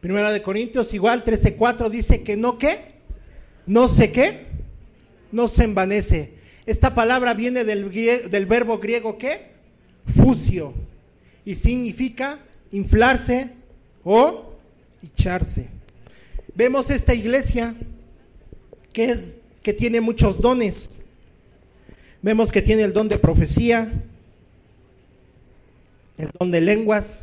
[0.00, 2.94] Primera de Corintios, igual 13:4 dice que no qué?
[3.66, 4.46] No sé qué?
[5.30, 6.32] No se envanece.
[6.64, 7.90] Esta palabra viene del,
[8.30, 9.48] del verbo griego ¿qué?
[10.16, 10.72] Fusio.
[11.44, 12.38] Y significa
[12.72, 13.50] inflarse
[14.04, 14.54] o
[15.02, 15.66] echarse.
[16.54, 17.74] Vemos esta iglesia
[18.94, 20.90] que es que tiene muchos dones.
[22.22, 23.92] Vemos que tiene el don de profecía,
[26.18, 27.20] el don de lenguas.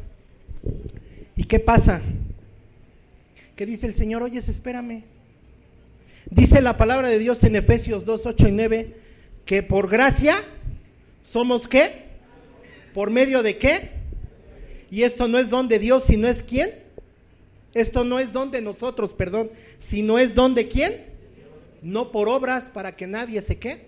[1.35, 2.01] ¿Y qué pasa?
[3.55, 5.03] Que dice el Señor, oyes, espérame.
[6.29, 8.95] Dice la palabra de Dios en Efesios 2, 8 y 9,
[9.45, 10.43] que por gracia
[11.23, 12.05] somos qué?
[12.93, 13.91] ¿Por medio de qué?
[14.89, 16.71] Y esto no es don de Dios, sino es quién.
[17.73, 21.05] Esto no es don de nosotros, perdón, sino es don de quién.
[21.81, 23.85] No por obras para que nadie se qué.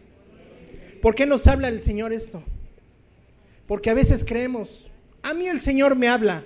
[1.01, 2.43] ¿Por qué nos habla el Señor esto?
[3.67, 4.87] Porque a veces creemos,
[5.27, 6.45] a mí el Señor me habla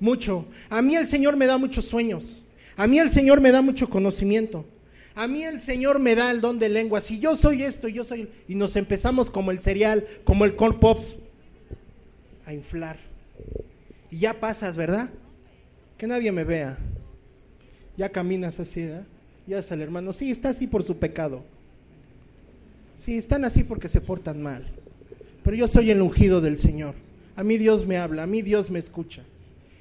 [0.00, 2.42] mucho, a mí el Señor me da muchos sueños,
[2.76, 4.64] a mí el Señor me da mucho conocimiento,
[5.14, 8.02] a mí el Señor me da el don de lengua, si yo soy esto, yo
[8.02, 11.14] soy, y nos empezamos como el cereal, como el corn pops,
[12.44, 12.96] a inflar.
[14.10, 15.08] Y ya pasas, ¿verdad?
[15.96, 16.76] Que nadie me vea.
[17.96, 19.06] Ya caminas así, ¿verdad?
[19.46, 20.12] Ya es el hermano.
[20.12, 21.44] Sí, está así por su pecado.
[23.04, 24.66] Sí, están así porque se portan mal.
[25.44, 26.96] Pero yo soy el ungido del Señor.
[27.40, 29.22] A mí Dios me habla, a mí Dios me escucha.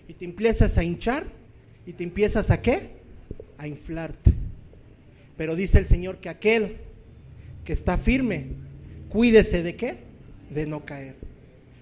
[0.08, 1.26] Y te empiezas a hinchar
[1.86, 2.92] y te empiezas a qué?
[3.58, 4.32] A inflarte.
[5.36, 6.78] Pero dice el Señor que aquel
[7.66, 8.46] que está firme,
[9.10, 9.98] cuídese de qué?
[10.50, 11.16] De no caer.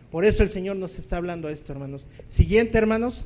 [0.09, 2.07] Por eso el Señor nos está hablando esto, hermanos.
[2.27, 3.23] Siguiente, hermanos.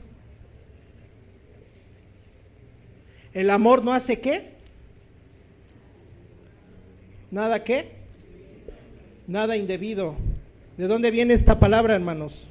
[3.33, 4.49] El amor no hace qué?
[7.31, 7.91] Nada qué?
[9.25, 10.17] Nada indebido.
[10.77, 12.47] ¿De dónde viene esta palabra, hermanos?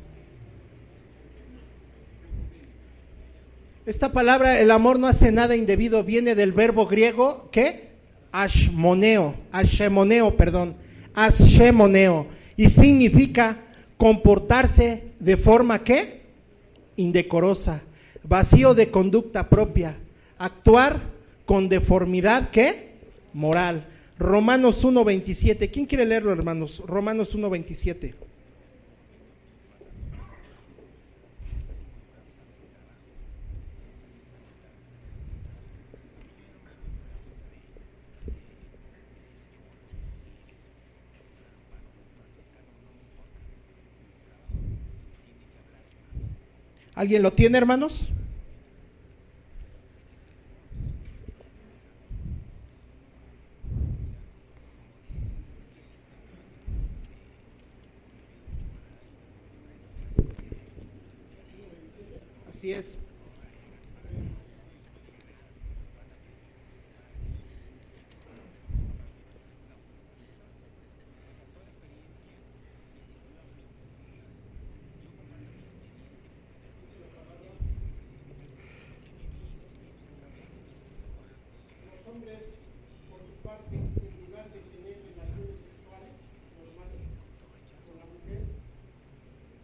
[3.86, 7.88] Esta palabra, el amor no hace nada indebido, viene del verbo griego, ¿qué?
[8.30, 10.76] Ashmoneo, ashemoneo, perdón,
[11.14, 13.56] ashemoneo, y significa
[13.96, 16.20] comportarse de forma, ¿qué?
[16.96, 17.80] Indecorosa,
[18.22, 19.96] vacío de conducta propia,
[20.38, 21.00] actuar
[21.46, 22.90] con deformidad, ¿qué?
[23.32, 23.86] Moral.
[24.20, 25.70] Romanos 1.27.
[25.70, 26.82] ¿Quién quiere leerlo, hermanos?
[26.86, 28.12] Romanos 1.27.
[46.94, 48.04] ¿Alguien lo tiene, hermanos?
[62.60, 62.98] Así es.
[81.86, 82.40] Los hombres,
[83.08, 86.12] por su parte, en lugar de tener relaciones sexuales
[86.60, 87.08] normales
[87.88, 88.44] con la mujer,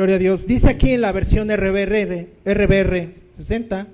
[0.00, 0.46] Gloria a Dios.
[0.46, 3.86] Dice aquí en la versión RBR, RBR 60,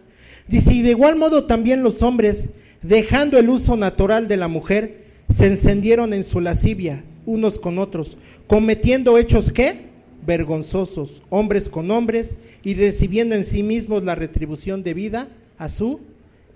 [0.46, 2.50] dice, y de igual modo también los hombres,
[2.82, 8.16] dejando el uso natural de la mujer, se encendieron en su lascivia unos con otros,
[8.46, 9.86] cometiendo hechos que
[10.26, 16.00] vergonzosos, hombres con hombres, y recibiendo en sí mismos la retribución debida a su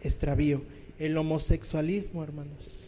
[0.02, 0.62] extravío.
[0.98, 2.84] El homosexualismo, hermanos.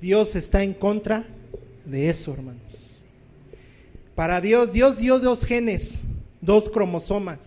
[0.00, 1.24] Dios está en contra
[1.84, 2.62] de eso, hermanos.
[4.14, 6.00] Para Dios, Dios dio dos genes,
[6.40, 7.38] dos cromosomas,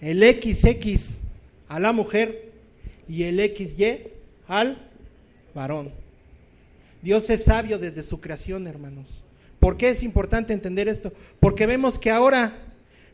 [0.00, 1.18] el XX
[1.68, 2.52] a la mujer
[3.08, 4.08] y el XY
[4.48, 4.78] al
[5.54, 5.90] varón.
[7.02, 9.06] Dios es sabio desde su creación, hermanos.
[9.60, 11.12] ¿Por qué es importante entender esto?
[11.40, 12.52] Porque vemos que ahora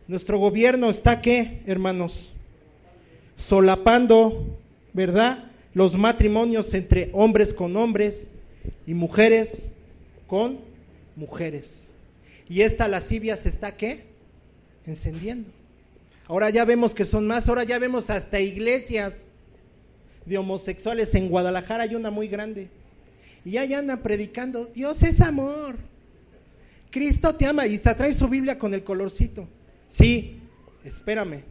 [0.07, 2.33] nuestro gobierno está, ¿qué, hermanos?
[3.39, 4.59] Solapando,
[4.93, 5.51] ¿verdad?
[5.73, 8.31] Los matrimonios entre hombres con hombres
[8.87, 9.71] y mujeres
[10.27, 10.61] con
[11.17, 11.89] mujeres.
[12.49, 14.05] Y esta lascivia se está, ¿qué?
[14.87, 15.49] Encendiendo.
[16.27, 19.15] Ahora ya vemos que son más, ahora ya vemos hasta iglesias
[20.27, 21.15] de homosexuales.
[21.15, 22.69] En Guadalajara hay una muy grande.
[23.45, 25.77] Y ya andan predicando, Dios es amor.
[26.95, 27.67] Cristo te ama.
[27.67, 29.49] Y hasta trae su Biblia con el colorcito.
[29.91, 30.39] Sí,
[30.85, 31.43] espérame.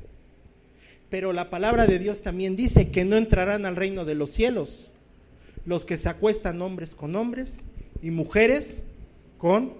[1.09, 4.89] Pero la palabra de Dios también dice que no entrarán al reino de los cielos
[5.65, 7.57] los que se acuestan hombres con hombres
[8.01, 8.85] y mujeres
[9.37, 9.73] con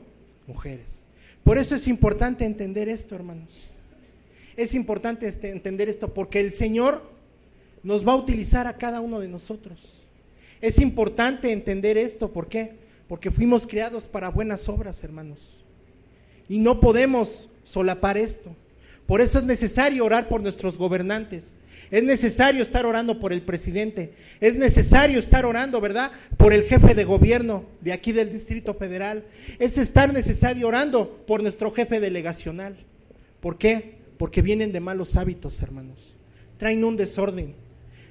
[0.47, 0.99] mujeres.
[1.45, 3.69] Por eso es importante entender esto, hermanos.
[4.57, 7.01] Es importante este, entender esto porque el Señor
[7.83, 10.03] nos va a utilizar a cada uno de nosotros.
[10.59, 12.82] Es importante entender esto, ¿por qué?
[13.13, 15.37] Porque fuimos creados para buenas obras, hermanos.
[16.49, 18.55] Y no podemos solapar esto.
[19.05, 21.53] Por eso es necesario orar por nuestros gobernantes.
[21.91, 24.13] Es necesario estar orando por el presidente.
[24.39, 26.11] Es necesario estar orando, ¿verdad?
[26.37, 29.23] Por el jefe de gobierno de aquí del Distrito Federal.
[29.59, 32.77] Es estar necesario orando por nuestro jefe delegacional.
[33.41, 33.97] ¿Por qué?
[34.17, 36.15] Porque vienen de malos hábitos, hermanos.
[36.57, 37.53] Traen un desorden.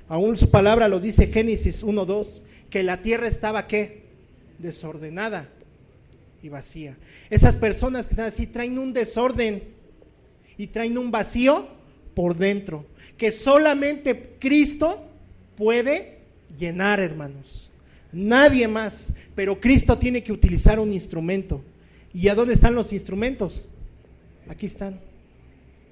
[0.06, 2.40] Aún su palabra lo dice Génesis 1.2,
[2.70, 4.01] que la tierra estaba qué?
[4.62, 5.48] Desordenada
[6.42, 6.96] y vacía.
[7.30, 9.62] Esas personas que están así traen un desorden
[10.56, 11.68] y traen un vacío
[12.14, 12.86] por dentro,
[13.16, 15.04] que solamente Cristo
[15.56, 16.18] puede
[16.58, 17.70] llenar, hermanos.
[18.12, 21.62] Nadie más, pero Cristo tiene que utilizar un instrumento.
[22.12, 23.66] ¿Y a dónde están los instrumentos?
[24.48, 25.00] Aquí están.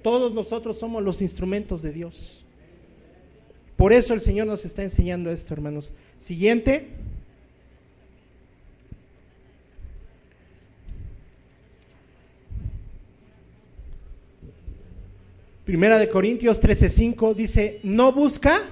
[0.03, 2.43] Todos nosotros somos los instrumentos de Dios.
[3.75, 5.91] Por eso el Señor nos está enseñando esto, hermanos.
[6.19, 7.00] Siguiente.
[15.65, 18.63] Primera de Corintios 13:5 dice, no busca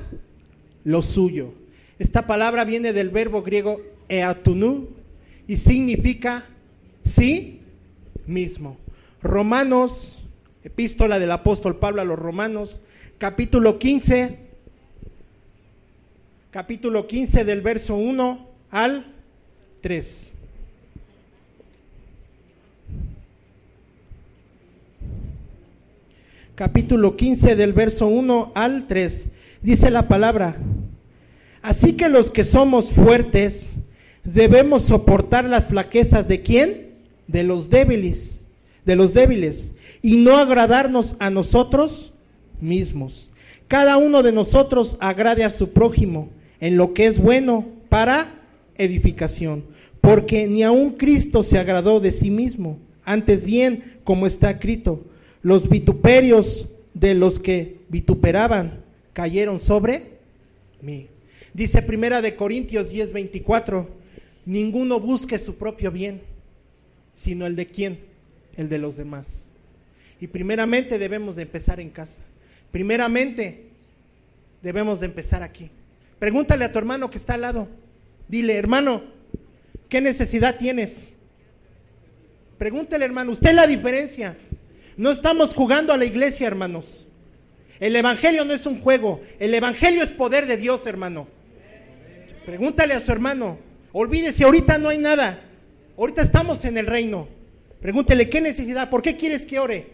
[0.84, 1.54] lo suyo.
[2.00, 4.88] Esta palabra viene del verbo griego eatunu
[5.48, 6.46] y significa
[7.06, 7.62] sí
[8.26, 8.78] mismo.
[9.22, 10.18] Romanos,
[10.64, 12.80] epístola del apóstol Pablo a los Romanos,
[13.18, 14.40] capítulo 15,
[16.50, 19.06] capítulo 15 del verso 1 al
[19.82, 20.34] 3.
[26.60, 29.30] Capítulo 15 del verso 1 al 3.
[29.62, 30.58] Dice la palabra,
[31.62, 33.72] así que los que somos fuertes
[34.26, 36.96] debemos soportar las flaquezas de quién?
[37.28, 38.44] De los débiles,
[38.84, 42.12] de los débiles, y no agradarnos a nosotros
[42.60, 43.30] mismos.
[43.70, 46.28] Cada uno de nosotros agrade a su prójimo
[46.60, 48.34] en lo que es bueno para
[48.76, 49.64] edificación,
[50.02, 55.06] porque ni aun Cristo se agradó de sí mismo, antes bien, como está escrito,
[55.42, 58.82] los vituperios de los que vituperaban
[59.14, 60.20] cayeron sobre
[60.82, 61.08] mí.
[61.54, 63.88] Dice Primera de Corintios 10, 24,
[64.46, 66.22] ninguno busque su propio bien,
[67.16, 68.00] sino el de quién,
[68.56, 69.44] el de los demás.
[70.22, 72.22] Y primeramente debemos de empezar en casa.
[72.72, 73.66] Primeramente
[74.62, 75.70] debemos de empezar aquí.
[76.20, 77.68] Pregúntale a tu hermano que está al lado.
[78.28, 79.04] Dile, hermano,
[79.88, 81.12] ¿qué necesidad tienes?
[82.58, 84.38] Pregúntele, hermano, usted la diferencia.
[85.00, 87.06] No estamos jugando a la iglesia, hermanos.
[87.80, 89.22] El Evangelio no es un juego.
[89.40, 91.26] El Evangelio es poder de Dios, hermano.
[92.46, 93.58] Pregúntale a su hermano.
[93.94, 95.40] Olvídese, ahorita no hay nada.
[95.98, 97.30] Ahorita estamos en el reino.
[97.80, 98.90] Pregúntele, ¿qué necesidad?
[98.90, 99.88] ¿Por qué quieres que ore?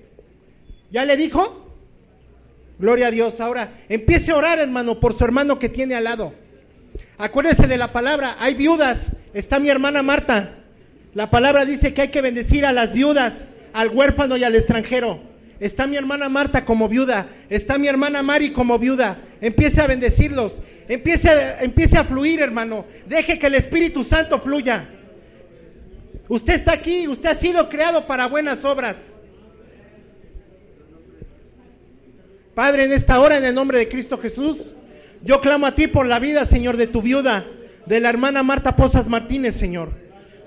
[0.89, 1.69] ¿Ya le dijo?
[2.79, 3.39] Gloria a Dios.
[3.39, 6.33] Ahora, empiece a orar, hermano, por su hermano que tiene al lado.
[7.19, 8.37] Acuérdese de la palabra.
[8.39, 9.11] Hay viudas.
[9.35, 10.63] Está mi hermana Marta.
[11.13, 13.45] La palabra dice que hay que bendecir a las viudas,
[13.75, 15.19] al huérfano y al extranjero.
[15.59, 17.27] Está mi hermana Marta como viuda.
[17.49, 19.17] Está mi hermana Mari como viuda.
[19.41, 20.57] Empiece a bendecirlos.
[20.87, 22.85] Empiece a, empiece a fluir, hermano.
[23.05, 24.87] Deje que el Espíritu Santo fluya.
[26.29, 27.05] Usted está aquí.
[27.05, 28.95] Usted ha sido creado para buenas obras.
[32.53, 34.71] Padre, en esta hora, en el nombre de Cristo Jesús,
[35.21, 37.45] yo clamo a ti por la vida, Señor, de tu viuda,
[37.85, 40.04] de la hermana Marta Posas Martínez, Señor.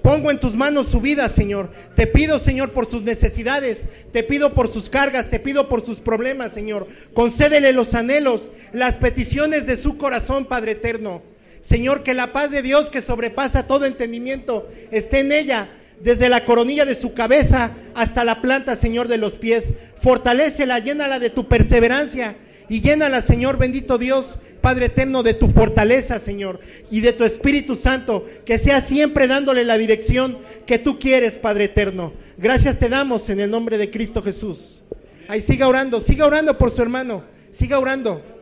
[0.08, 1.68] Pongo en tus manos su vida, Señor.
[1.94, 3.82] Te pido, Señor, por sus necesidades.
[4.10, 5.28] Te pido por sus cargas.
[5.28, 6.88] Te pido por sus problemas, Señor.
[7.12, 11.20] Concédele los anhelos, las peticiones de su corazón, Padre eterno.
[11.60, 15.68] Señor, que la paz de Dios que sobrepasa todo entendimiento esté en ella
[16.00, 19.74] desde la coronilla de su cabeza hasta la planta, Señor, de los pies.
[20.00, 22.34] Fortalécela, llénala de tu perseverancia
[22.70, 27.74] y llénala, Señor, bendito Dios, Padre eterno, de tu fortaleza, Señor, y de tu Espíritu
[27.76, 32.12] Santo, que sea siempre dándole la dirección que tú quieres, Padre eterno.
[32.36, 34.80] Gracias te damos en el nombre de Cristo Jesús.
[35.28, 38.37] Ahí siga orando, siga orando por su hermano, siga orando.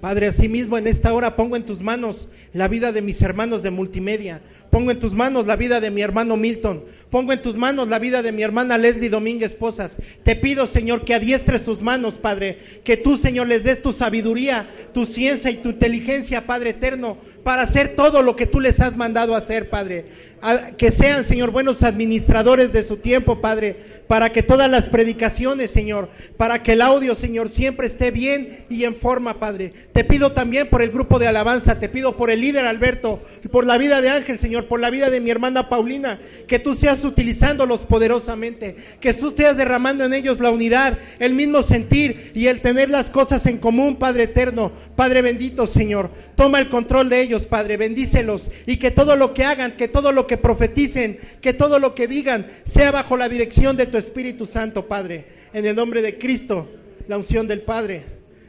[0.00, 3.70] Padre, asimismo en esta hora pongo en tus manos la vida de mis hermanos de
[3.70, 4.40] multimedia.
[4.70, 6.84] Pongo en tus manos la vida de mi hermano Milton.
[7.10, 9.96] Pongo en tus manos la vida de mi hermana Leslie Domínguez Posas.
[10.22, 12.58] Te pido, Señor, que adiestres sus manos, Padre.
[12.82, 17.62] Que tú, Señor, les des tu sabiduría, tu ciencia y tu inteligencia, Padre eterno, para
[17.62, 20.30] hacer todo lo que tú les has mandado hacer, Padre.
[20.76, 26.08] que sean, Señor, buenos administradores de su tiempo, Padre para que todas las predicaciones, Señor,
[26.36, 29.72] para que el audio, Señor, siempre esté bien y en forma, Padre.
[29.92, 33.22] Te pido también por el grupo de alabanza, te pido por el líder Alberto,
[33.52, 36.18] por la vida de Ángel, Señor, por la vida de mi hermana Paulina,
[36.48, 41.62] que tú seas utilizándolos poderosamente, que tú seas derramando en ellos la unidad, el mismo
[41.62, 46.10] sentir y el tener las cosas en común, Padre eterno, Padre bendito, Señor.
[46.34, 50.12] Toma el control de ellos, Padre, bendícelos y que todo lo que hagan, que todo
[50.12, 54.46] lo que profeticen, que todo lo que digan sea bajo la dirección de tu Espíritu
[54.46, 56.68] Santo, Padre, en el nombre de Cristo,
[57.08, 58.02] la unción del Padre.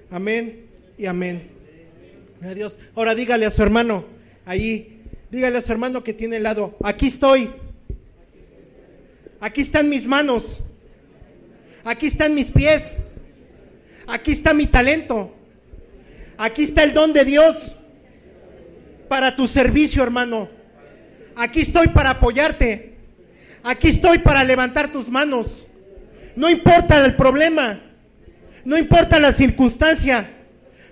[0.09, 0.65] Amén
[0.97, 1.49] y amén.
[2.55, 2.77] Dios.
[2.95, 4.05] Ahora dígale a su hermano,
[4.45, 7.49] ahí, dígale a su hermano que tiene el lado, aquí estoy.
[9.39, 10.59] Aquí están mis manos.
[11.83, 12.97] Aquí están mis pies.
[14.07, 15.33] Aquí está mi talento.
[16.37, 17.75] Aquí está el don de Dios
[19.11, 20.47] para tu servicio, hermano.
[21.35, 22.93] Aquí estoy para apoyarte.
[23.61, 25.65] Aquí estoy para levantar tus manos.
[26.37, 27.81] No importa el problema.
[28.63, 30.29] No importa la circunstancia.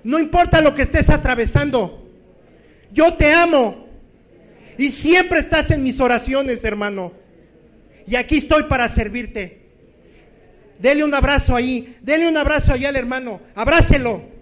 [0.03, 2.11] No importa lo que estés atravesando.
[2.91, 3.87] Yo te amo.
[4.77, 7.13] Y siempre estás en mis oraciones, hermano.
[8.05, 9.61] Y aquí estoy para servirte.
[10.77, 11.95] Dele un abrazo ahí.
[12.01, 13.39] Dele un abrazo allá al hermano.
[13.55, 14.38] Abrácelo.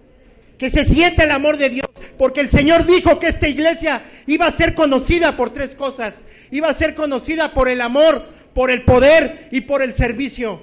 [0.58, 1.88] Que se siente el amor de Dios.
[2.18, 6.14] Porque el Señor dijo que esta iglesia iba a ser conocida por tres cosas.
[6.50, 10.60] Iba a ser conocida por el amor, por el poder y por el servicio.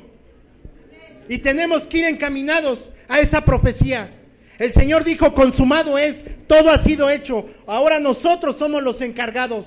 [1.29, 4.11] Y tenemos que ir encaminados a esa profecía.
[4.57, 7.45] El Señor dijo, consumado es, todo ha sido hecho.
[7.67, 9.65] Ahora nosotros somos los encargados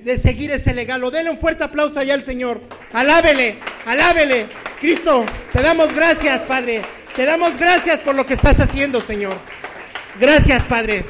[0.00, 1.10] de seguir ese legado.
[1.10, 2.60] Dele un fuerte aplauso allá al Señor.
[2.92, 3.56] Alábele,
[3.86, 4.46] alábele.
[4.80, 6.82] Cristo, te damos gracias, Padre.
[7.14, 9.36] Te damos gracias por lo que estás haciendo, Señor.
[10.18, 11.04] Gracias, Padre.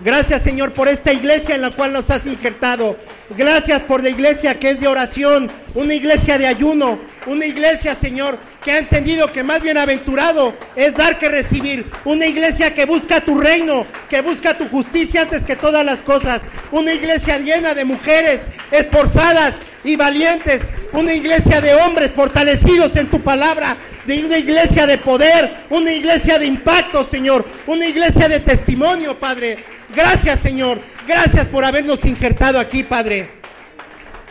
[0.00, 2.98] Gracias, Señor, por esta iglesia en la cual nos has injertado.
[3.36, 8.38] Gracias por la iglesia que es de oración, una iglesia de ayuno, una iglesia, Señor,
[8.64, 11.84] que ha entendido que más bienaventurado es dar que recibir.
[12.06, 16.40] Una iglesia que busca tu reino, que busca tu justicia antes que todas las cosas.
[16.72, 20.62] Una iglesia llena de mujeres esforzadas y valientes.
[20.92, 23.76] Una iglesia de hombres fortalecidos en tu palabra.
[24.06, 25.50] De una iglesia de poder.
[25.68, 27.44] Una iglesia de impacto, Señor.
[27.66, 29.58] Una iglesia de testimonio, Padre.
[29.94, 30.80] Gracias, Señor.
[31.06, 33.17] Gracias por habernos injertado aquí, Padre.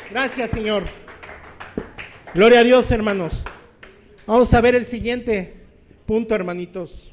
[0.09, 0.83] Gracias, Señor.
[2.33, 3.43] Gloria a Dios, hermanos.
[4.25, 5.53] Vamos a ver el siguiente
[6.05, 7.11] punto, hermanitos.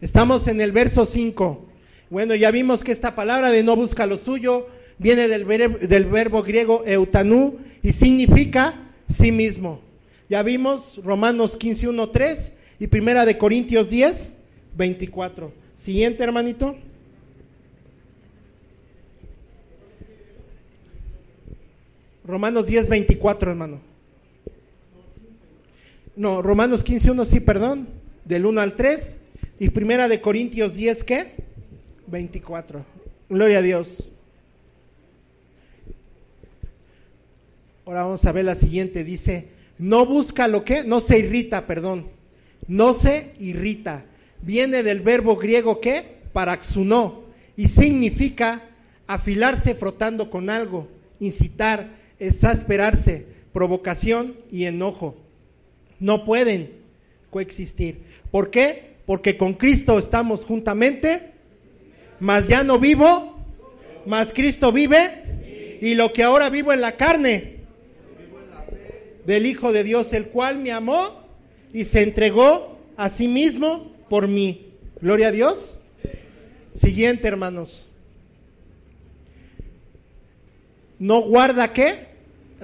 [0.00, 1.66] Estamos en el verso 5.
[2.10, 4.68] Bueno, ya vimos que esta palabra de no busca lo suyo
[4.98, 8.74] viene del, verbo, del verbo griego eutanú y significa
[9.08, 9.80] sí mismo.
[10.30, 14.32] Ya vimos Romanos 15, 1, 3 y Primera de Corintios 10,
[14.76, 15.52] 24.
[15.84, 16.76] Siguiente, hermanito.
[22.24, 23.80] Romanos 10, 24, hermano.
[26.16, 27.88] No, Romanos 15, 1, sí, perdón.
[28.24, 29.18] Del 1 al 3.
[29.58, 31.34] Y Primera de Corintios 10, ¿qué?
[32.06, 32.84] 24.
[33.28, 34.10] Gloria a Dios.
[37.84, 39.04] Ahora vamos a ver la siguiente.
[39.04, 39.48] Dice,
[39.78, 42.06] no busca lo que, no se irrita, perdón.
[42.66, 44.04] No se irrita.
[44.40, 47.24] Viene del verbo griego que, paraxunó,
[47.56, 48.62] y significa
[49.06, 50.88] afilarse frotando con algo,
[51.20, 55.16] incitar, exasperarse, provocación y enojo.
[56.00, 56.72] No pueden
[57.30, 57.98] coexistir.
[58.30, 58.94] ¿Por qué?
[59.06, 61.32] Porque con Cristo estamos juntamente,
[62.20, 63.38] mas ya no vivo,
[64.06, 67.54] mas Cristo vive, y lo que ahora vivo en la carne,
[69.26, 71.22] del Hijo de Dios, el cual me amó
[71.72, 74.66] y se entregó a sí mismo por mí.
[75.00, 75.80] Gloria a Dios.
[76.74, 77.86] Siguiente, hermanos.
[80.98, 82.13] No guarda qué?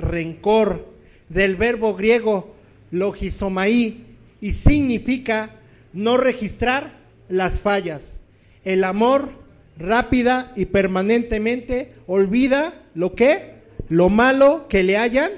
[0.01, 0.89] Rencor,
[1.29, 2.55] del verbo griego
[2.91, 4.07] logisomaí,
[4.41, 5.51] y significa
[5.93, 6.99] no registrar
[7.29, 8.21] las fallas.
[8.65, 9.31] El amor
[9.79, 13.55] rápida y permanentemente olvida lo que,
[13.89, 15.31] lo malo que le hayan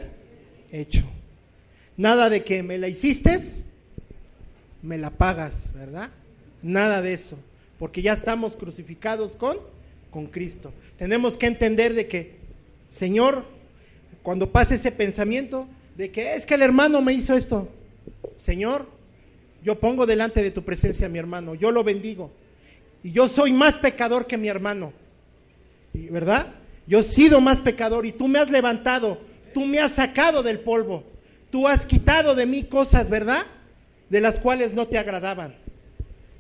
[0.72, 1.04] hecho.
[1.96, 3.38] Nada de que me la hiciste,
[4.82, 6.10] me la pagas, ¿verdad?
[6.62, 7.38] Nada de eso,
[7.78, 9.58] porque ya estamos crucificados con,
[10.10, 10.72] con Cristo.
[10.98, 12.36] Tenemos que entender de que,
[12.92, 13.44] Señor,
[14.22, 17.68] cuando pase ese pensamiento de que es que el hermano me hizo esto,
[18.36, 18.86] Señor,
[19.62, 22.30] yo pongo delante de tu presencia a mi hermano, yo lo bendigo.
[23.02, 24.92] Y yo soy más pecador que mi hermano.
[25.92, 26.54] ¿Y, ¿Verdad?
[26.86, 29.18] Yo he sido más pecador y tú me has levantado,
[29.54, 31.04] tú me has sacado del polvo,
[31.50, 33.46] tú has quitado de mí cosas, ¿verdad?
[34.08, 35.54] De las cuales no te agradaban.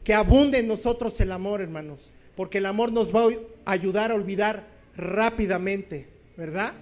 [0.04, 3.26] Que abunde en nosotros el amor, hermanos, porque el amor nos va
[3.64, 4.66] a ayudar a olvidar
[4.96, 6.72] rápidamente, ¿verdad?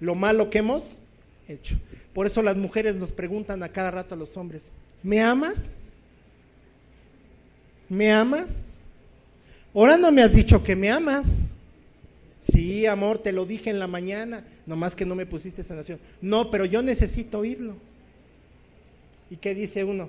[0.00, 0.84] Lo malo que hemos
[1.48, 1.76] hecho.
[2.12, 4.70] Por eso las mujeres nos preguntan a cada rato a los hombres,
[5.02, 5.82] ¿me amas?
[7.88, 8.76] ¿Me amas?
[9.74, 11.26] Ahora no me has dicho que me amas.
[12.40, 15.98] Sí, amor, te lo dije en la mañana, nomás que no me pusiste esa nación.
[16.20, 17.76] No, pero yo necesito oírlo.
[19.30, 20.08] ¿Y qué dice uno?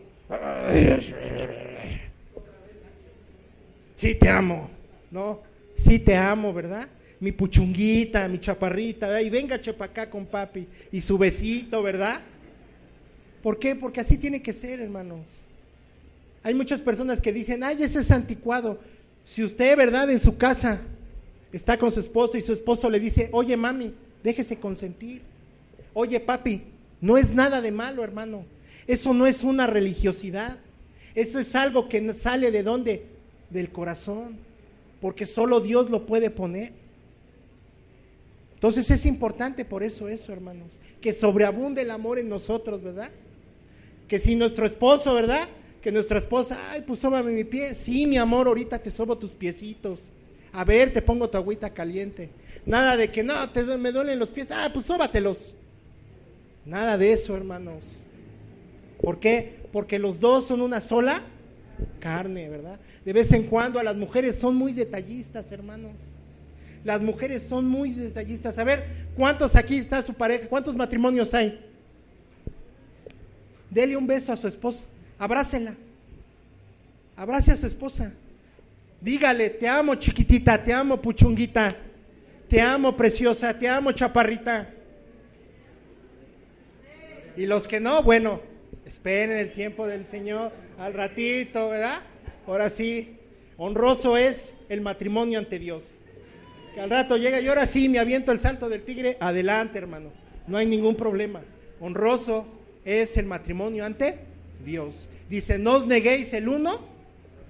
[3.97, 4.69] Sí te amo,
[5.11, 5.41] ¿no?
[5.75, 6.87] Sí te amo, ¿verdad?
[7.19, 12.21] Mi puchunguita, mi chaparrita, y venga chepa acá con papi y su besito, ¿verdad?
[13.43, 13.75] ¿Por qué?
[13.75, 15.25] Porque así tiene que ser, hermanos.
[16.43, 18.79] Hay muchas personas que dicen, ay, eso es anticuado.
[19.25, 20.09] Si usted, ¿verdad?
[20.09, 20.81] En su casa
[21.51, 23.93] está con su esposo y su esposo le dice, oye mami,
[24.23, 25.21] déjese consentir.
[25.93, 26.63] Oye papi,
[27.01, 28.45] no es nada de malo, hermano.
[28.87, 30.57] Eso no es una religiosidad.
[31.15, 33.03] Eso es algo que sale de dónde?
[33.49, 34.37] Del corazón.
[35.01, 36.73] Porque solo Dios lo puede poner.
[38.59, 43.09] Entonces es importante por eso eso, hermanos, que sobreabunde el amor en nosotros, ¿verdad?
[44.09, 45.47] Que si nuestro esposo, ¿verdad?
[45.81, 47.73] Que nuestra esposa, ay, pues sóbame mi pie.
[47.73, 50.01] Sí, mi amor, ahorita te sobo tus piecitos.
[50.51, 52.31] A ver, te pongo tu agüita caliente.
[52.65, 54.51] Nada de que, no, te, me duelen los pies.
[54.51, 55.55] Ah, pues sóbatelos.
[56.65, 58.01] Nada de eso, hermanos.
[59.01, 59.53] ¿Por qué?
[59.71, 61.21] Porque los dos son una sola
[62.01, 62.77] carne, ¿verdad?
[63.05, 65.93] De vez en cuando a las mujeres son muy detallistas, hermanos.
[66.83, 68.57] Las mujeres son muy detallistas.
[68.57, 70.47] A ver, ¿cuántos aquí está su pareja?
[70.47, 71.59] ¿Cuántos matrimonios hay?
[73.69, 74.83] Dele un beso a su esposa.
[75.17, 75.75] Abrácela.
[77.15, 78.13] Abrace a su esposa.
[79.01, 81.75] Dígale, te amo chiquitita, te amo puchunguita,
[82.49, 84.69] te amo preciosa, te amo chaparrita.
[87.37, 88.41] Y los que no, bueno,
[88.85, 92.01] esperen el tiempo del Señor al ratito, ¿verdad?
[92.47, 93.17] Ahora sí,
[93.57, 95.98] honroso es el matrimonio ante Dios
[96.79, 100.11] al rato llega y ahora sí me aviento el salto del tigre, adelante hermano,
[100.47, 101.41] no hay ningún problema.
[101.79, 102.45] Honroso
[102.85, 104.19] es el matrimonio ante
[104.65, 105.07] Dios.
[105.29, 106.79] Dice, no os neguéis el uno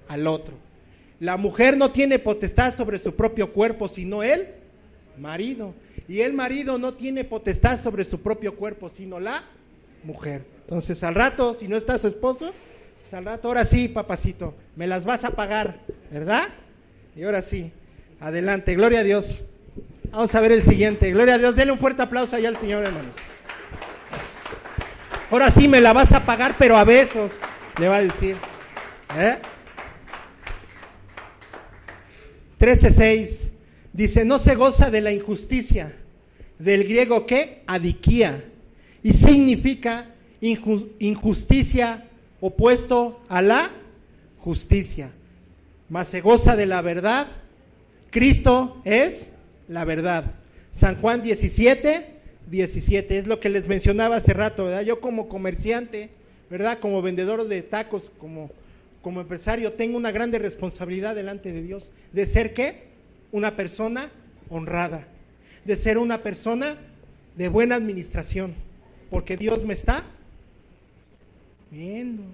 [0.08, 0.54] al otro.
[1.18, 4.48] La mujer no tiene potestad sobre su propio cuerpo, sino el
[5.18, 5.74] marido.
[6.08, 9.44] Y el marido no tiene potestad sobre su propio cuerpo, sino la
[10.02, 10.44] mujer.
[10.62, 12.52] Entonces, al rato, si no está su esposo,
[13.02, 16.48] pues al rato, ahora sí, papacito, me las vas a pagar, ¿verdad?
[17.14, 17.70] Y ahora sí,
[18.20, 19.40] Adelante, gloria a Dios.
[20.10, 21.10] Vamos a ver el siguiente.
[21.10, 21.56] Gloria a Dios.
[21.56, 23.14] Denle un fuerte aplauso allá al Señor, hermanos.
[25.30, 27.32] Ahora sí me la vas a pagar, pero a besos,
[27.78, 28.36] le va a decir.
[29.16, 29.38] ¿Eh?
[32.58, 33.50] 13.6
[33.92, 35.94] dice, no se goza de la injusticia,
[36.58, 38.44] del griego que, adiquía,
[39.02, 40.06] y significa
[40.40, 42.04] injusticia
[42.40, 43.70] opuesto a la
[44.40, 45.10] justicia,
[45.88, 47.28] mas se goza de la verdad
[48.10, 49.30] Cristo es
[49.68, 50.24] la verdad.
[50.72, 52.06] San Juan 17,
[52.50, 54.82] 17, es lo que les mencionaba hace rato, ¿verdad?
[54.82, 56.10] Yo como comerciante,
[56.50, 56.78] ¿verdad?
[56.80, 58.50] Como vendedor de tacos, como,
[59.02, 62.90] como empresario, tengo una grande responsabilidad delante de Dios de ser qué?
[63.32, 64.10] Una persona
[64.48, 65.06] honrada,
[65.64, 66.76] de ser una persona
[67.36, 68.54] de buena administración,
[69.08, 70.04] porque Dios me está
[71.70, 72.24] viendo.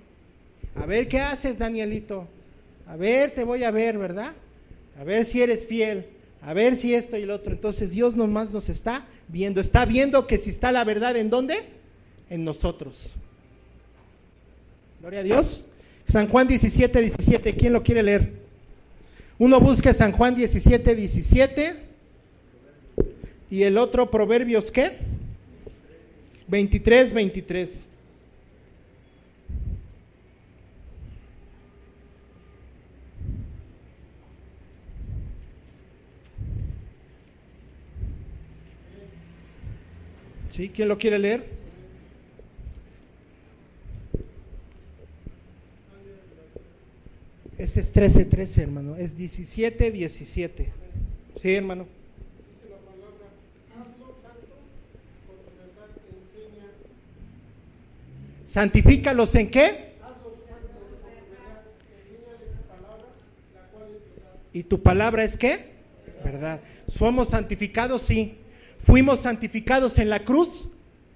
[0.75, 2.27] A ver qué haces, Danielito.
[2.87, 4.33] A ver, te voy a ver, ¿verdad?
[4.99, 6.07] A ver si eres fiel,
[6.43, 7.53] a ver si esto y el otro.
[7.53, 11.65] Entonces Dios nomás nos está viendo, está viendo que si está la verdad en dónde?
[12.31, 13.11] En nosotros.
[15.01, 15.65] Gloria a Dios.
[16.09, 18.33] San Juan 17, 17, ¿quién lo quiere leer?
[19.39, 21.77] Uno busca San Juan 17, 17
[23.51, 24.99] y el otro Proverbios ¿qué?
[26.49, 27.87] 23, 23.
[40.57, 40.71] ¿Sí?
[40.71, 41.45] ¿Quién lo quiere leer?
[47.59, 48.97] Ese es 13, 13, hermano.
[48.97, 50.73] Es 17, 17.
[51.43, 51.87] Sí, hermano.
[58.49, 59.93] ¿Santifícalos en qué?
[64.55, 65.67] ¿Y tu palabra es qué?
[66.25, 66.61] ¿Verdad?
[66.89, 68.01] ¿Somos santificados?
[68.01, 68.39] Sí.
[68.87, 70.63] Fuimos santificados en la cruz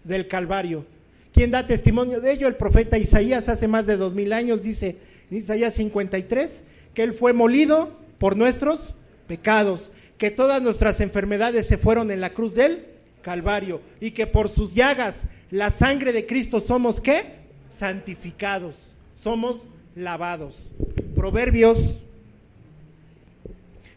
[0.02, 0.84] del Calvario.
[1.32, 2.48] ¿Quién da testimonio de ello?
[2.48, 4.96] El profeta Isaías hace más de dos mil años dice
[5.30, 6.64] en Isaías 53
[6.94, 8.92] que él fue molido por nuestros
[9.28, 12.86] pecados, que todas nuestras enfermedades se fueron en la cruz del
[13.22, 17.36] Calvario y que por sus llagas, la sangre de Cristo somos qué?
[17.78, 18.74] Santificados,
[19.16, 20.68] somos lavados.
[21.14, 21.94] Proverbios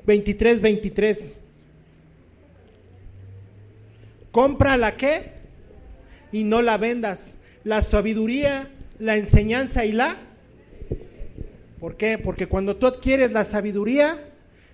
[0.05, 1.39] 23, 23.
[4.33, 5.31] Compra la que
[6.31, 7.35] y no la vendas.
[7.63, 8.67] La sabiduría,
[8.97, 10.17] la enseñanza y la...
[11.79, 12.17] ¿Por qué?
[12.17, 14.19] Porque cuando tú adquieres la sabiduría,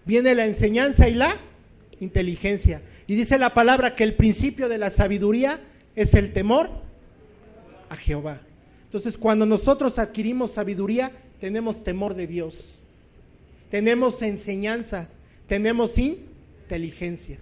[0.06, 1.36] viene la enseñanza y la
[2.00, 2.82] inteligencia.
[3.06, 5.60] Y dice la palabra que el principio de la sabiduría
[5.94, 6.70] es el temor
[7.90, 8.40] a Jehová.
[8.86, 12.72] Entonces, cuando nosotros adquirimos sabiduría, tenemos temor de Dios.
[13.70, 15.10] Tenemos enseñanza,
[15.48, 17.40] tenemos inteligencia.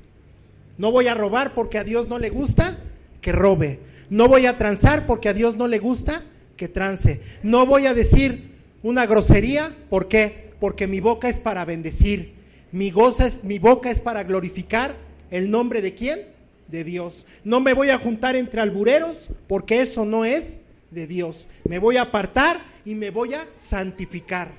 [0.78, 2.78] No voy a robar porque a Dios no le gusta
[3.22, 3.80] que robe.
[4.10, 6.24] No voy a transar porque a Dios no le gusta
[6.56, 7.22] que trance.
[7.44, 8.52] No voy a decir
[8.84, 10.52] una grosería, ¿por qué?
[10.60, 12.34] Porque mi boca es para bendecir.
[12.72, 14.96] Mi, goza es, mi boca es para glorificar
[15.32, 16.22] el nombre de quién?
[16.68, 17.26] De Dios.
[17.44, 20.60] No me voy a juntar entre albureros porque eso no es
[20.92, 21.48] de Dios.
[21.66, 24.52] Me voy a apartar y me voy a santificar.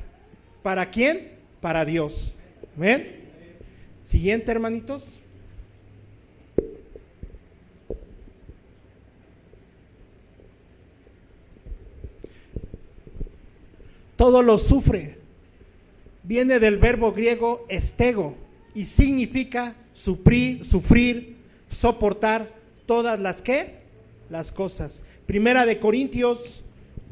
[0.63, 1.33] ¿Para quién?
[1.61, 2.35] Para Dios.
[2.77, 3.17] ¿Ven?
[4.05, 5.05] Siguiente, hermanitos.
[14.19, 15.17] Todo lo sufre.
[16.25, 18.35] Viene del verbo griego estego
[18.75, 21.37] y significa sufrir, sufrir,
[21.71, 22.53] soportar
[22.85, 23.77] todas las que
[24.29, 24.99] las cosas.
[25.27, 26.61] Primera de Corintios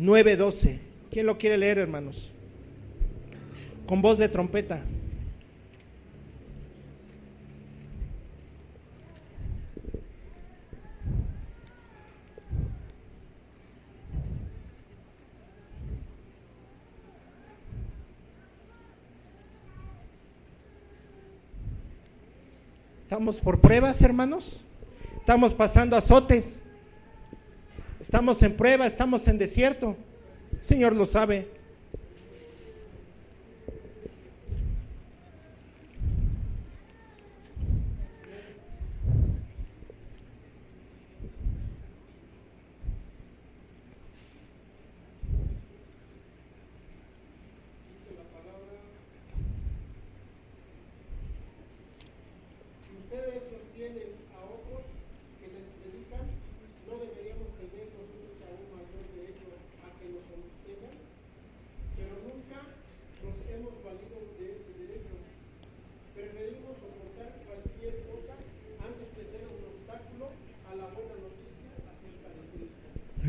[0.00, 0.80] 9:12.
[1.12, 2.28] ¿Quién lo quiere leer, hermanos?
[3.86, 4.82] Con voz de trompeta.
[23.06, 24.60] Estamos por pruebas, hermanos.
[25.20, 26.64] Estamos pasando azotes.
[28.00, 29.96] Estamos en prueba, estamos en desierto.
[30.50, 31.48] El Señor lo sabe.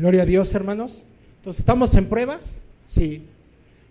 [0.08, 1.02] Gloria a Dios, hermanos.
[1.36, 2.42] Entonces, ¿estamos en pruebas?
[2.88, 3.24] Sí.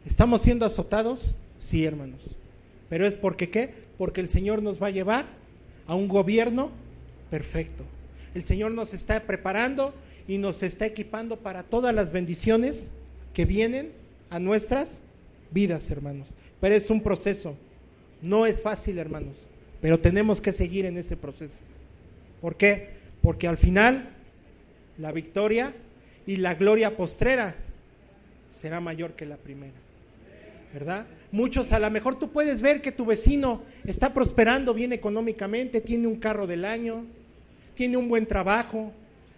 [0.03, 1.35] ¿Estamos siendo azotados?
[1.59, 2.35] Sí, hermanos.
[2.89, 3.75] Pero es porque qué?
[3.99, 5.27] Porque el Señor nos va a llevar
[5.85, 6.71] a un gobierno
[7.29, 7.83] perfecto.
[8.33, 9.93] El Señor nos está preparando
[10.27, 12.89] y nos está equipando para todas las bendiciones
[13.35, 13.91] que vienen
[14.31, 14.97] a nuestras
[15.51, 16.29] vidas, hermanos.
[16.59, 17.53] Pero es un proceso.
[18.23, 19.37] No es fácil, hermanos.
[19.81, 21.59] Pero tenemos que seguir en ese proceso.
[22.41, 22.89] ¿Por qué?
[23.21, 24.09] Porque al final
[24.97, 25.75] la victoria
[26.27, 27.55] y la gloria postrera
[28.61, 29.73] será mayor que la primera.
[30.73, 31.07] ¿Verdad?
[31.31, 36.05] Muchos, a lo mejor tú puedes ver que tu vecino está prosperando bien económicamente, tiene
[36.07, 37.05] un carro del año,
[37.73, 38.91] tiene un buen trabajo,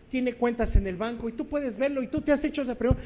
[0.10, 2.76] tiene cuentas en el banco y tú puedes verlo y tú te has hecho esa
[2.76, 3.04] pregunta.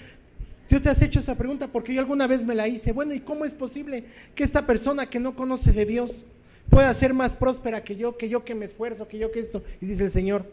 [0.70, 2.94] Tú te has hecho esa pregunta porque yo alguna vez me la hice.
[2.94, 6.24] Bueno, ¿y cómo es posible que esta persona que no conoce de Dios
[6.70, 9.62] pueda ser más próspera que yo, que yo que me esfuerzo, que yo que esto?
[9.82, 10.46] Y dice el Señor,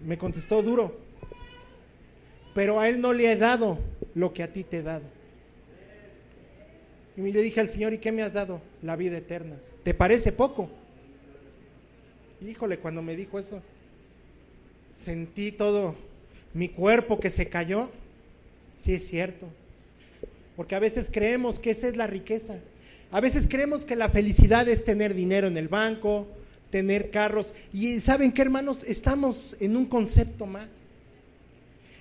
[0.00, 0.96] me contestó duro,
[2.54, 3.78] pero a él no le he dado
[4.14, 5.04] lo que a ti te he dado.
[7.16, 8.60] Y le dije al Señor, ¿y qué me has dado?
[8.82, 9.56] La vida eterna.
[9.82, 10.70] ¿Te parece poco?
[12.46, 13.60] Híjole, cuando me dijo eso,
[14.96, 15.94] sentí todo
[16.54, 17.90] mi cuerpo que se cayó.
[18.78, 19.46] Sí es cierto.
[20.56, 22.56] Porque a veces creemos que esa es la riqueza.
[23.10, 26.26] A veces creemos que la felicidad es tener dinero en el banco,
[26.70, 27.52] tener carros.
[27.72, 30.68] Y saben qué, hermanos, estamos en un concepto más.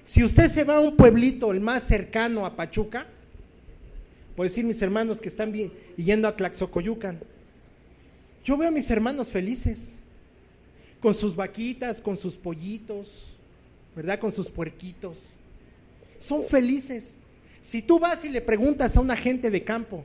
[0.10, 3.06] Si usted se va a un pueblito, el más cercano a Pachuca,
[4.36, 7.20] puedo decir mis hermanos que están bien, yendo a Tlaxocoyucan,
[8.44, 9.94] yo veo a mis hermanos felices,
[11.00, 13.38] con sus vaquitas, con sus pollitos,
[13.96, 14.18] ¿verdad?
[14.18, 15.24] Con sus puerquitos.
[16.20, 17.14] Son felices.
[17.62, 20.04] Si tú vas y le preguntas a una gente de campo,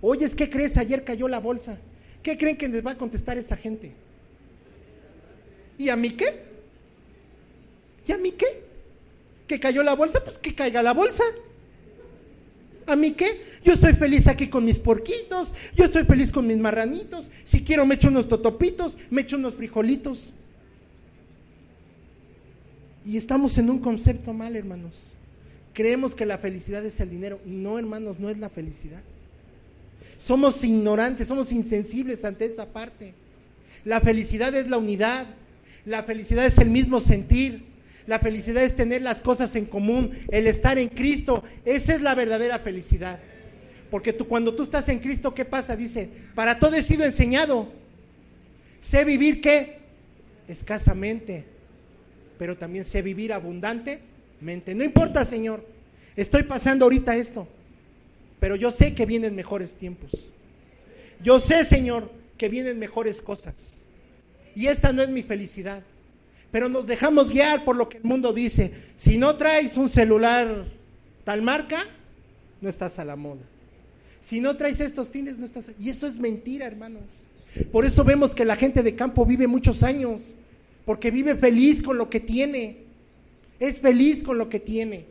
[0.00, 0.76] oye, ¿qué crees?
[0.76, 1.76] Ayer cayó la bolsa.
[2.22, 3.90] ¿Qué creen que les va a contestar esa gente?
[5.76, 6.40] ¿Y a mí qué?
[8.06, 8.69] ¿Y a mí qué?
[9.50, 11.24] Que cayó la bolsa, pues que caiga la bolsa.
[12.86, 13.42] ¿A mí qué?
[13.64, 17.28] Yo estoy feliz aquí con mis porquitos, yo estoy feliz con mis marranitos.
[17.44, 20.32] Si quiero me echo unos totopitos, me echo unos frijolitos.
[23.04, 24.96] Y estamos en un concepto mal, hermanos.
[25.72, 27.40] Creemos que la felicidad es el dinero.
[27.44, 29.02] No, hermanos, no es la felicidad.
[30.20, 33.14] Somos ignorantes, somos insensibles ante esa parte.
[33.84, 35.26] La felicidad es la unidad.
[35.84, 37.69] La felicidad es el mismo sentir.
[38.10, 41.44] La felicidad es tener las cosas en común, el estar en Cristo.
[41.64, 43.20] Esa es la verdadera felicidad.
[43.88, 45.76] Porque tú, cuando tú estás en Cristo, ¿qué pasa?
[45.76, 47.68] Dice, para todo he sido enseñado.
[48.80, 49.78] Sé vivir qué?
[50.48, 51.44] Escasamente.
[52.36, 54.74] Pero también sé vivir abundantemente.
[54.74, 55.64] No importa, Señor.
[56.16, 57.46] Estoy pasando ahorita esto.
[58.40, 60.28] Pero yo sé que vienen mejores tiempos.
[61.22, 63.54] Yo sé, Señor, que vienen mejores cosas.
[64.56, 65.84] Y esta no es mi felicidad
[66.50, 68.72] pero nos dejamos guiar por lo que el mundo dice.
[68.96, 70.64] Si no traes un celular
[71.24, 71.84] tal marca,
[72.60, 73.42] no estás a la moda.
[74.22, 75.70] Si no traes estos tines, no estás.
[75.78, 77.02] Y eso es mentira, hermanos.
[77.72, 80.34] Por eso vemos que la gente de campo vive muchos años,
[80.84, 82.78] porque vive feliz con lo que tiene.
[83.58, 85.06] Es feliz con lo que tiene.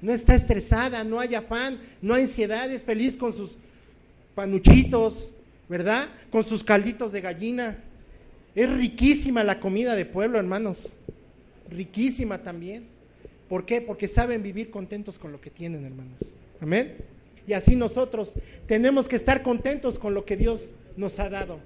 [0.00, 3.56] No está estresada, no hay afán, no hay ansiedad, es feliz con sus
[4.34, 5.28] panuchitos,
[5.68, 6.08] ¿verdad?
[6.30, 7.78] Con sus calditos de gallina.
[8.56, 10.90] Es riquísima la comida de pueblo, hermanos.
[11.70, 12.86] Riquísima también.
[13.50, 13.82] ¿Por qué?
[13.82, 16.24] Porque saben vivir contentos con lo que tienen, hermanos.
[16.62, 16.96] Amén.
[17.46, 18.32] Y así nosotros
[18.66, 21.60] tenemos que estar contentos con lo que Dios nos ha dado.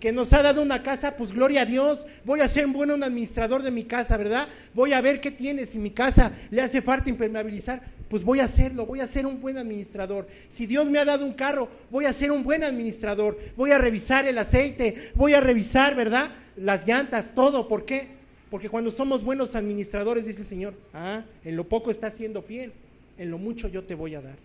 [0.00, 2.06] Que nos ha dado una casa, pues gloria a Dios.
[2.24, 4.48] Voy a ser un buen administrador de mi casa, ¿verdad?
[4.72, 5.66] Voy a ver qué tiene.
[5.66, 8.86] Si mi casa le hace falta impermeabilizar, pues voy a hacerlo.
[8.86, 10.26] Voy a ser un buen administrador.
[10.52, 13.38] Si Dios me ha dado un carro, voy a ser un buen administrador.
[13.56, 15.12] Voy a revisar el aceite.
[15.14, 16.32] Voy a revisar, ¿verdad?
[16.56, 17.68] Las llantas, todo.
[17.68, 18.08] ¿Por qué?
[18.50, 22.72] Porque cuando somos buenos administradores, dice el Señor, ah, en lo poco estás siendo fiel.
[23.16, 24.36] En lo mucho yo te voy a dar.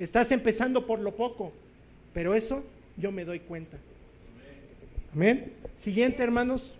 [0.00, 1.52] Estás empezando por lo poco,
[2.12, 2.64] pero eso
[2.96, 3.76] yo me doy cuenta.
[5.14, 5.52] Amén.
[5.78, 6.74] Siguiente, hermanos.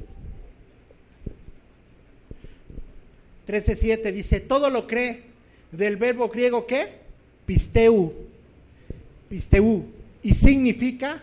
[3.46, 5.29] 13.7 dice, todo lo cree
[5.72, 6.88] del verbo griego ¿qué?
[7.46, 8.12] Pisteu.
[9.28, 9.84] Pisteu.
[10.22, 11.22] Y significa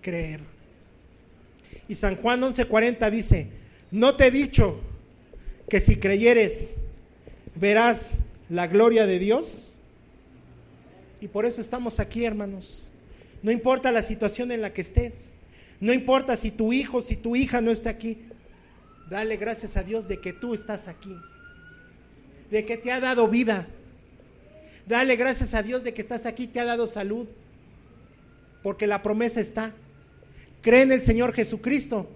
[0.00, 0.40] creer.
[1.88, 3.48] Y San Juan 11.40 dice,
[3.90, 4.80] no te he dicho
[5.68, 6.74] que si creyeres
[7.54, 8.18] verás
[8.48, 9.54] la gloria de Dios.
[11.20, 12.86] Y por eso estamos aquí, hermanos.
[13.42, 15.32] No importa la situación en la que estés.
[15.80, 18.18] No importa si tu hijo, si tu hija no está aquí.
[19.10, 21.14] Dale gracias a Dios de que tú estás aquí.
[22.50, 23.66] De que te ha dado vida.
[24.86, 27.26] Dale gracias a Dios de que estás aquí, te ha dado salud.
[28.62, 29.72] Porque la promesa está.
[30.62, 32.08] Cree en el Señor Jesucristo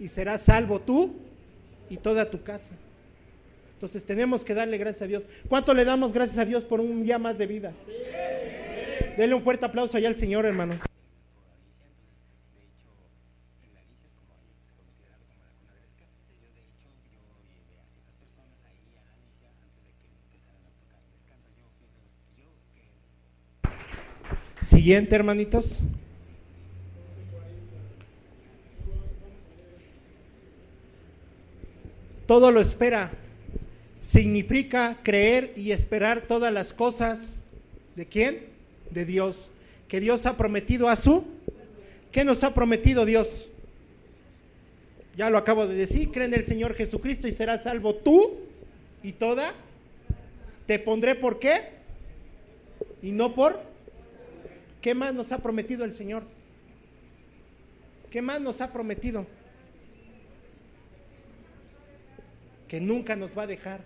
[0.00, 1.14] y serás salvo tú
[1.88, 2.72] y toda tu casa.
[3.74, 5.22] Entonces tenemos que darle gracias a Dios.
[5.48, 7.72] ¿Cuánto le damos gracias a Dios por un día más de vida?
[9.16, 10.74] Dele un fuerte aplauso allá al Señor, hermano.
[24.78, 25.74] Siguiente, hermanitos.
[32.28, 33.10] Todo lo espera.
[34.02, 37.40] Significa creer y esperar todas las cosas.
[37.96, 38.44] ¿De quién?
[38.92, 39.50] De Dios.
[39.88, 41.24] Que Dios ha prometido a su.
[42.12, 43.48] ¿Qué nos ha prometido Dios?
[45.16, 46.12] Ya lo acabo de decir.
[46.12, 48.38] Cree en el Señor Jesucristo y serás salvo tú
[49.02, 49.54] y toda.
[50.68, 51.62] Te pondré por qué.
[53.02, 53.67] Y no por
[54.80, 56.22] ¿Qué más nos ha prometido el Señor?
[58.10, 59.26] ¿Qué más nos ha prometido?
[62.68, 63.80] Que nunca nos va a dejar.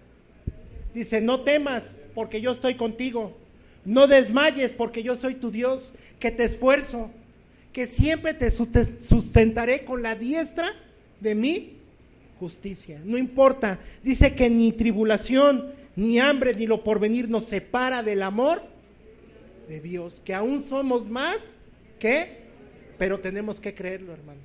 [0.95, 3.37] Dice, no temas porque yo estoy contigo.
[3.85, 7.11] No desmayes porque yo soy tu Dios, que te esfuerzo,
[7.73, 10.73] que siempre te sustentaré con la diestra
[11.21, 11.73] de mi
[12.39, 13.01] justicia.
[13.05, 13.81] No importa.
[14.05, 18.72] Dice que ni tribulación, ni hambre, ni lo porvenir nos separa del amor
[19.73, 21.57] de Dios, que aún somos más
[21.99, 22.43] que,
[22.99, 24.45] pero tenemos que creerlo, hermanos.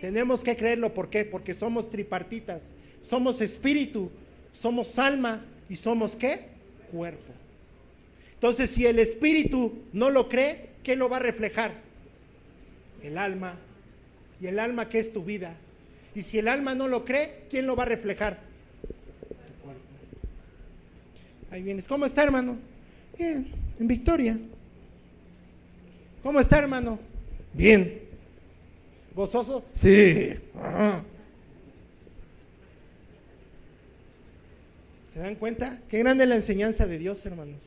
[0.00, 1.26] Tenemos que creerlo, ¿por qué?
[1.26, 2.62] Porque somos tripartitas,
[3.04, 4.10] somos espíritu,
[4.54, 6.46] somos alma y somos qué?
[6.90, 7.34] Cuerpo.
[8.32, 11.74] Entonces, si el espíritu no lo cree, ¿qué lo va a reflejar?
[13.02, 13.56] El alma.
[14.40, 15.54] Y el alma que es tu vida.
[16.14, 18.38] Y si el alma no lo cree, ¿quién lo va a reflejar?
[18.80, 19.82] Tu cuerpo.
[21.50, 21.86] Ahí vienes.
[21.86, 22.56] ¿Cómo está, hermano?
[23.18, 24.38] Bien en Victoria.
[26.22, 26.98] ¿Cómo está, hermano?
[27.54, 27.98] Bien.
[29.14, 29.64] ¿Gozoso?
[29.74, 30.34] Sí.
[35.14, 35.78] ¿Se dan cuenta?
[35.88, 37.60] Qué grande la enseñanza de Dios, hermanos,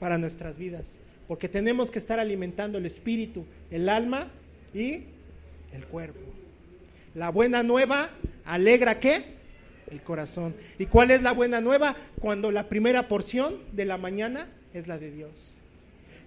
[0.00, 0.84] para nuestras vidas.
[1.28, 4.28] Porque tenemos que estar alimentando el espíritu, el alma
[4.72, 5.02] y
[5.74, 6.20] el cuerpo.
[7.14, 8.08] La buena nueva
[8.46, 9.36] alegra qué?
[9.90, 10.54] El corazón.
[10.78, 11.96] ¿Y cuál es la buena nueva?
[12.18, 15.30] Cuando la primera porción de la mañana es la de Dios.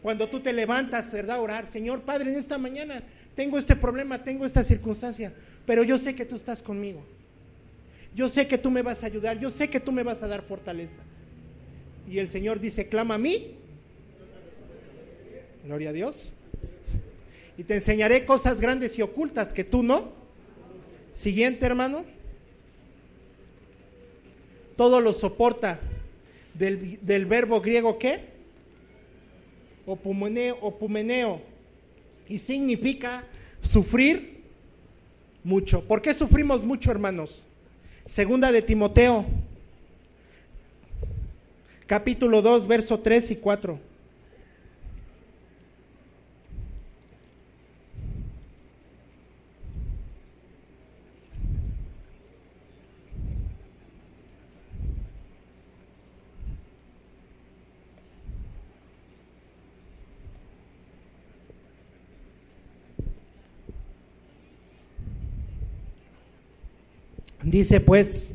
[0.02, 1.38] Cuando tú te levantas, ¿verdad?
[1.38, 3.04] A orar, Señor Padre, en esta mañana
[3.36, 5.32] tengo este problema, tengo esta circunstancia,
[5.66, 7.04] pero yo sé que tú estás conmigo.
[8.16, 10.28] Yo sé que tú me vas a ayudar, yo sé que tú me vas a
[10.28, 11.00] dar fortaleza.
[12.10, 13.56] Y el Señor dice, clama a mí.
[15.64, 16.32] Gloria a Dios.
[17.58, 20.12] Y te enseñaré cosas grandes y ocultas que tú no.
[21.14, 22.04] Siguiente, hermano.
[24.76, 25.80] Todo lo soporta
[26.56, 28.31] del, del verbo griego ¿qué?
[29.92, 31.42] Opumeneo,
[32.28, 33.24] y significa
[33.62, 34.42] sufrir
[35.44, 35.84] mucho.
[35.84, 37.44] ¿Por qué sufrimos mucho, hermanos?
[38.08, 39.26] Segunda de Timoteo,
[41.88, 43.91] capítulo 2, verso 3 y 4.
[67.52, 68.34] Dice pues,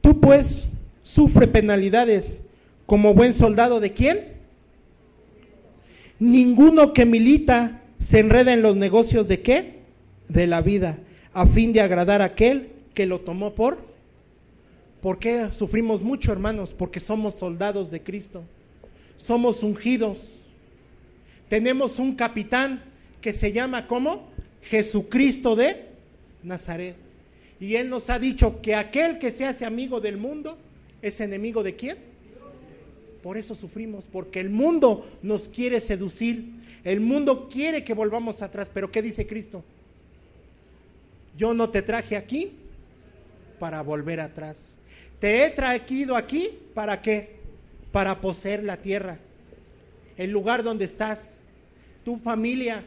[0.00, 0.68] tú pues
[1.02, 2.40] sufre penalidades
[2.86, 4.34] como buen soldado de quién?
[6.20, 9.80] Ninguno que milita se enreda en los negocios de qué?
[10.28, 11.00] De la vida,
[11.32, 13.78] a fin de agradar a aquel que lo tomó por.
[15.00, 16.72] ¿Por qué sufrimos mucho, hermanos?
[16.72, 18.44] Porque somos soldados de Cristo.
[19.18, 20.30] Somos ungidos.
[21.48, 22.84] Tenemos un capitán
[23.20, 24.28] que se llama ¿cómo?
[24.62, 25.88] Jesucristo de
[26.44, 27.03] Nazaret.
[27.60, 30.58] Y él nos ha dicho que aquel que se hace amigo del mundo
[31.02, 31.98] es enemigo de quién?
[33.22, 36.52] Por eso sufrimos, porque el mundo nos quiere seducir,
[36.84, 39.64] el mundo quiere que volvamos atrás, pero ¿qué dice Cristo?
[41.36, 42.52] Yo no te traje aquí
[43.58, 44.76] para volver atrás.
[45.20, 47.36] Te he traído aquí para qué?
[47.92, 49.18] Para poseer la tierra,
[50.16, 51.38] el lugar donde estás,
[52.04, 52.84] tu familia,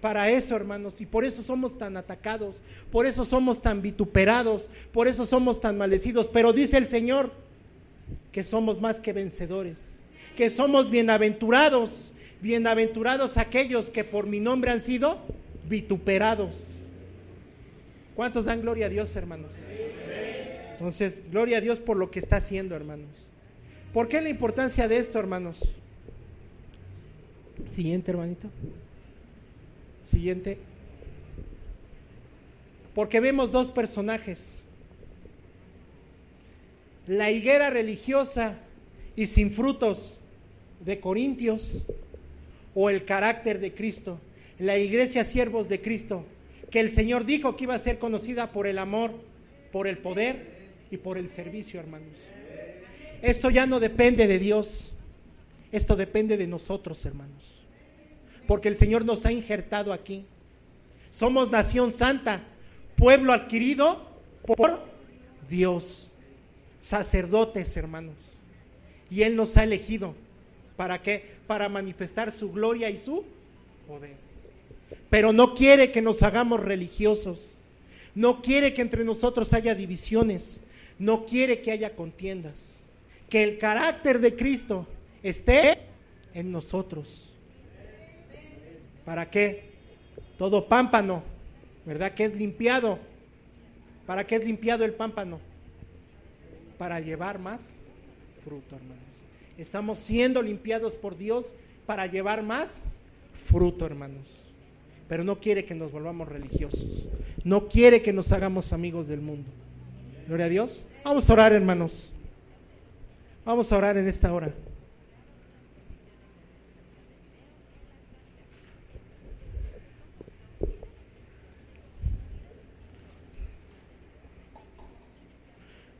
[0.00, 5.08] para eso, hermanos, y por eso somos tan atacados, por eso somos tan vituperados, por
[5.08, 6.28] eso somos tan maldecidos.
[6.28, 7.32] Pero dice el Señor
[8.32, 9.76] que somos más que vencedores,
[10.36, 15.18] que somos bienaventurados, bienaventurados aquellos que por mi nombre han sido
[15.68, 16.64] vituperados.
[18.16, 19.50] ¿Cuántos dan gloria a Dios, hermanos?
[20.72, 23.28] Entonces, gloria a Dios por lo que está haciendo, hermanos.
[23.92, 25.60] ¿Por qué la importancia de esto, hermanos?
[27.70, 28.48] Siguiente, hermanito.
[30.10, 30.58] Siguiente.
[32.94, 34.44] Porque vemos dos personajes.
[37.06, 38.58] La higuera religiosa
[39.14, 40.14] y sin frutos
[40.84, 41.78] de Corintios
[42.74, 44.18] o el carácter de Cristo.
[44.58, 46.24] La iglesia siervos de Cristo,
[46.70, 49.12] que el Señor dijo que iba a ser conocida por el amor,
[49.72, 50.44] por el poder
[50.90, 52.18] y por el servicio, hermanos.
[53.22, 54.90] Esto ya no depende de Dios,
[55.72, 57.59] esto depende de nosotros, hermanos
[58.50, 60.24] porque el Señor nos ha injertado aquí.
[61.12, 62.42] Somos nación santa,
[62.96, 64.04] pueblo adquirido
[64.44, 64.80] por
[65.48, 66.08] Dios,
[66.82, 68.16] sacerdotes, hermanos.
[69.08, 70.16] Y Él nos ha elegido.
[70.74, 71.36] ¿Para qué?
[71.46, 73.24] Para manifestar su gloria y su
[73.86, 74.16] poder.
[75.08, 77.38] Pero no quiere que nos hagamos religiosos.
[78.16, 80.60] No quiere que entre nosotros haya divisiones.
[80.98, 82.56] No quiere que haya contiendas.
[83.28, 84.88] Que el carácter de Cristo
[85.22, 85.78] esté
[86.34, 87.29] en nosotros.
[89.04, 89.70] ¿Para qué?
[90.38, 91.22] Todo pámpano,
[91.84, 92.14] ¿verdad?
[92.14, 92.98] Que es limpiado.
[94.06, 95.38] ¿Para qué es limpiado el pámpano?
[96.78, 97.62] Para llevar más
[98.44, 99.04] fruto, hermanos.
[99.58, 101.44] Estamos siendo limpiados por Dios
[101.86, 102.82] para llevar más
[103.44, 104.26] fruto, hermanos.
[105.08, 107.08] Pero no quiere que nos volvamos religiosos.
[107.44, 109.50] No quiere que nos hagamos amigos del mundo.
[110.26, 110.84] Gloria a Dios.
[111.04, 112.08] Vamos a orar, hermanos.
[113.44, 114.54] Vamos a orar en esta hora.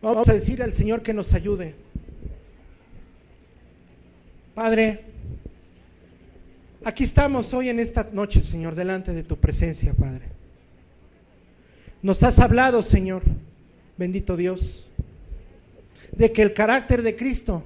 [0.02, 1.74] Vamos a decir al Señor que nos ayude.
[4.54, 5.04] Padre,
[6.84, 10.24] aquí estamos hoy en esta noche, Señor, delante de tu presencia, Padre.
[12.02, 13.22] Nos has hablado, Señor,
[13.98, 14.88] bendito Dios,
[16.12, 17.62] de que el carácter de Cristo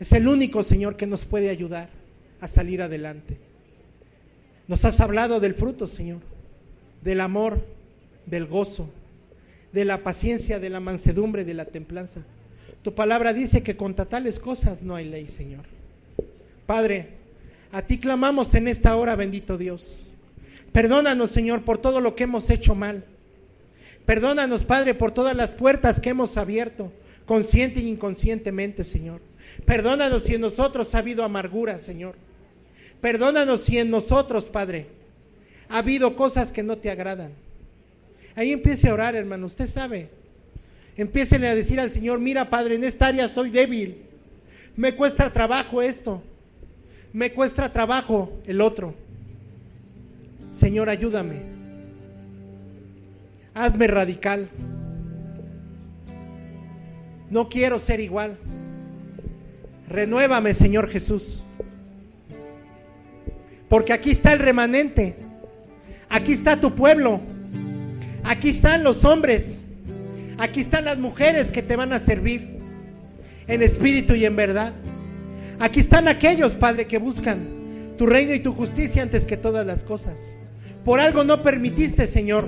[0.00, 1.90] es el único, Señor, que nos puede ayudar
[2.40, 3.36] a salir adelante.
[4.68, 6.20] Nos has hablado del fruto, Señor,
[7.02, 7.62] del amor,
[8.24, 8.88] del gozo,
[9.72, 12.20] de la paciencia, de la mansedumbre, de la templanza.
[12.82, 15.64] Tu palabra dice que contra tales cosas no hay ley, Señor.
[16.66, 17.08] Padre,
[17.72, 20.06] a ti clamamos en esta hora, bendito Dios.
[20.72, 23.04] Perdónanos, Señor, por todo lo que hemos hecho mal.
[24.04, 26.92] Perdónanos, Padre, por todas las puertas que hemos abierto,
[27.26, 29.20] consciente e inconscientemente, Señor.
[29.64, 32.14] Perdónanos si en nosotros ha habido amargura, Señor.
[33.00, 34.86] Perdónanos si en nosotros, Padre,
[35.68, 37.32] ha habido cosas que no te agradan.
[38.36, 40.10] Ahí empiece a orar, hermano, usted sabe.
[40.96, 44.02] Empiecen a decir al Señor, mira Padre, en esta área soy débil.
[44.76, 46.22] Me cuesta trabajo esto.
[47.14, 48.94] Me cuesta trabajo el otro.
[50.54, 51.36] Señor, ayúdame.
[53.54, 54.50] Hazme radical.
[57.30, 58.36] No quiero ser igual.
[59.88, 61.42] Renuévame, Señor Jesús.
[63.70, 65.16] Porque aquí está el remanente.
[66.10, 67.22] Aquí está tu pueblo.
[68.26, 69.64] Aquí están los hombres.
[70.38, 72.58] Aquí están las mujeres que te van a servir
[73.46, 74.72] en espíritu y en verdad.
[75.60, 77.38] Aquí están aquellos, Padre, que buscan
[77.96, 80.36] tu reino y tu justicia antes que todas las cosas.
[80.84, 82.44] Por algo no permitiste, Señor,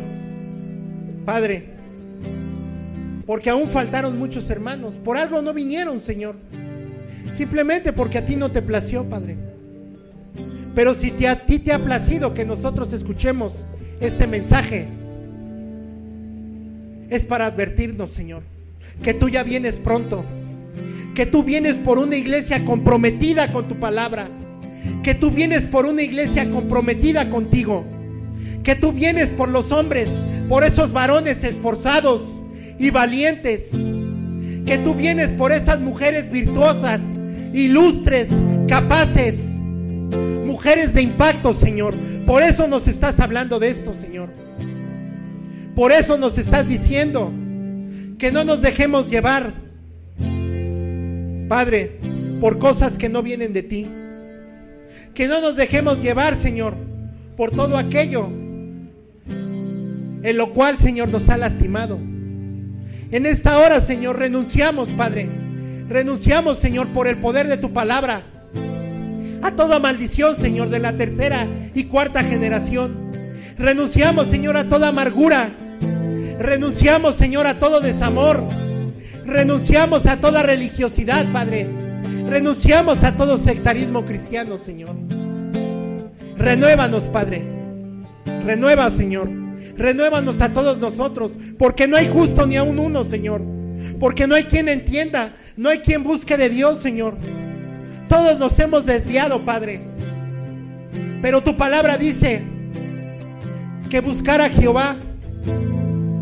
[1.25, 1.67] Padre,
[3.25, 4.97] porque aún faltaron muchos hermanos.
[4.97, 6.35] Por algo no vinieron, Señor.
[7.37, 9.37] Simplemente porque a ti no te plació, Padre.
[10.75, 13.55] Pero si a ti te ha placido que nosotros escuchemos
[14.01, 14.98] este mensaje,
[17.11, 18.43] es para advertirnos, Señor,
[19.03, 20.25] que tú ya vienes pronto,
[21.15, 24.29] que tú vienes por una iglesia comprometida con tu palabra,
[25.03, 27.85] que tú vienes por una iglesia comprometida contigo,
[28.63, 30.11] que tú vienes por los hombres,
[30.49, 32.23] por esos varones esforzados
[32.79, 33.71] y valientes,
[34.67, 37.01] que tú vienes por esas mujeres virtuosas,
[37.53, 38.29] ilustres,
[38.69, 39.37] capaces,
[40.47, 41.95] mujeres de impacto, Señor.
[42.27, 44.29] Por eso nos estás hablando de esto, Señor.
[45.79, 47.31] Por eso nos estás diciendo
[48.19, 49.53] que no nos dejemos llevar,
[51.49, 52.01] Padre,
[52.41, 53.87] por cosas que no vienen de ti.
[55.15, 56.75] Que no nos dejemos llevar, Señor,
[57.37, 58.27] por todo aquello
[59.29, 61.97] en lo cual, Señor, nos ha lastimado.
[63.13, 65.29] En esta hora, Señor, renunciamos, Padre.
[65.89, 68.25] Renunciamos, Señor, por el poder de tu palabra.
[69.43, 73.13] A toda maldición, Señor, de la tercera y cuarta generación.
[73.57, 75.53] Renunciamos, Señor, a toda amargura.
[76.39, 78.41] Renunciamos, Señor, a todo desamor.
[79.27, 81.67] Renunciamos a toda religiosidad, Padre.
[82.29, 84.95] Renunciamos a todo sectarismo cristiano, Señor.
[86.37, 87.43] Renuévanos, Padre.
[88.47, 89.29] Renueva, Señor.
[89.77, 93.43] Renuévanos a todos nosotros, porque no hay justo ni a un uno, Señor.
[93.99, 97.17] Porque no hay quien entienda, no hay quien busque de Dios, Señor.
[98.09, 99.81] Todos nos hemos desviado, Padre.
[101.21, 102.43] Pero tu palabra dice
[103.91, 104.97] que buscar a Jehová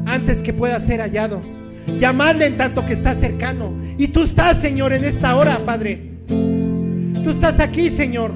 [0.06, 1.42] antes que pueda ser hallado.
[2.00, 3.72] Llamarle en tanto que está cercano.
[3.98, 6.10] Y tú estás, Señor, en esta hora, Padre.
[6.26, 8.32] Tú estás aquí, Señor.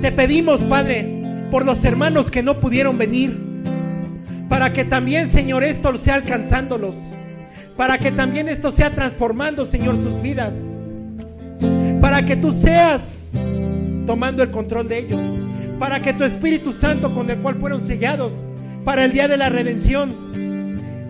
[0.00, 3.36] Te pedimos, Padre, por los hermanos que no pudieron venir,
[4.48, 6.94] para que también, Señor, esto sea alcanzándolos,
[7.76, 10.52] para que también esto sea transformando, Señor, sus vidas,
[12.00, 13.30] para que tú seas
[14.06, 15.20] tomando el control de ellos,
[15.78, 18.32] para que tu Espíritu Santo con el cual fueron sellados
[18.86, 20.14] para el día de la redención,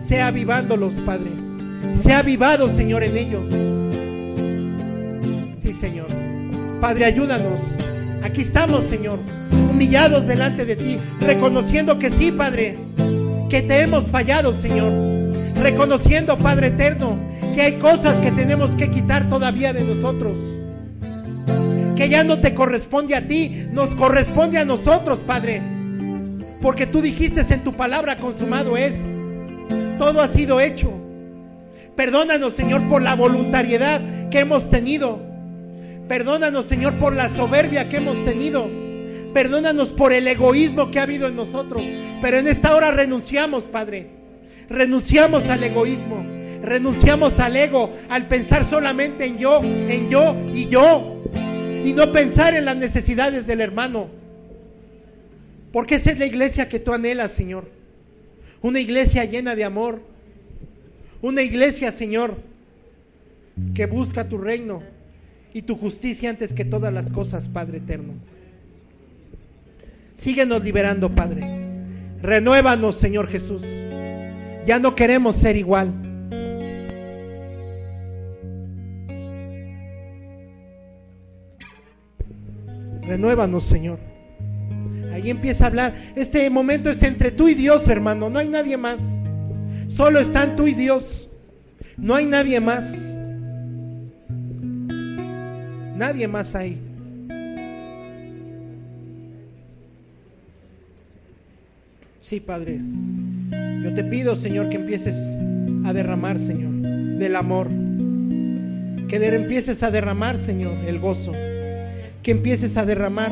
[0.05, 1.31] sea avivándolos, Padre,
[2.03, 3.43] sea avivado, Señor, en ellos.
[5.61, 6.07] Sí, Señor.
[6.81, 7.59] Padre, ayúdanos.
[8.21, 9.19] Aquí estamos, Señor
[9.77, 12.75] humillados delante de ti, reconociendo que sí, Padre,
[13.47, 14.91] que te hemos fallado, Señor.
[15.61, 17.15] Reconociendo, Padre eterno,
[17.53, 20.35] que hay cosas que tenemos que quitar todavía de nosotros.
[21.95, 25.61] Que ya no te corresponde a ti, nos corresponde a nosotros, Padre.
[26.61, 28.93] Porque tú dijiste en tu palabra, consumado es.
[29.97, 30.91] Todo ha sido hecho.
[31.95, 35.19] Perdónanos, Señor, por la voluntariedad que hemos tenido.
[36.07, 38.69] Perdónanos, Señor, por la soberbia que hemos tenido.
[39.33, 41.83] Perdónanos por el egoísmo que ha habido en nosotros.
[42.21, 44.07] Pero en esta hora renunciamos, Padre.
[44.69, 46.25] Renunciamos al egoísmo.
[46.63, 51.21] Renunciamos al ego, al pensar solamente en yo, en yo y yo.
[51.85, 54.16] Y no pensar en las necesidades del hermano.
[55.77, 57.69] Porque esa es la iglesia que tú anhelas, Señor.
[58.63, 60.01] Una iglesia llena de amor.
[61.21, 62.33] Una iglesia, Señor,
[63.75, 64.81] que busca tu reino
[65.53, 68.13] y tu justicia antes que todas las cosas, Padre eterno.
[70.17, 71.41] Síguenos liberando, Padre.
[72.23, 73.61] Renuévanos, Señor Jesús.
[74.65, 75.93] Ya no queremos ser igual.
[83.03, 84.16] Renuévanos, Señor.
[85.17, 85.95] Ahí empieza a hablar.
[86.15, 88.29] Este momento es entre tú y Dios, hermano.
[88.29, 88.99] No hay nadie más.
[89.87, 91.27] Solo están tú y Dios.
[91.97, 92.95] No hay nadie más.
[95.97, 96.79] Nadie más hay.
[102.21, 102.79] Sí, Padre.
[103.81, 105.17] Yo te pido, Señor, que empieces
[105.83, 106.73] a derramar, Señor,
[107.17, 107.69] del amor.
[109.07, 111.31] Que empieces a derramar, Señor, el gozo.
[112.21, 113.31] Que empieces a derramar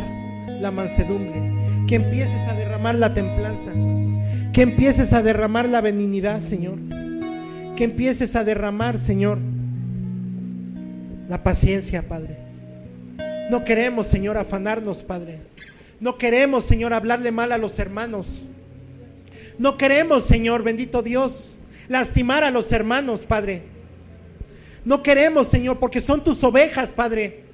[0.59, 1.54] la mansedumbre.
[1.87, 3.71] Que empieces a derramar la templanza.
[4.53, 6.79] Que empieces a derramar la benignidad, Señor.
[7.77, 9.37] Que empieces a derramar, Señor,
[11.29, 12.37] la paciencia, Padre.
[13.51, 15.39] No queremos, Señor, afanarnos, Padre.
[15.99, 18.43] No queremos, Señor, hablarle mal a los hermanos.
[19.59, 21.55] No queremos, Señor, bendito Dios,
[21.87, 23.63] lastimar a los hermanos, Padre.
[24.83, 27.44] No queremos, Señor, porque son tus ovejas, Padre.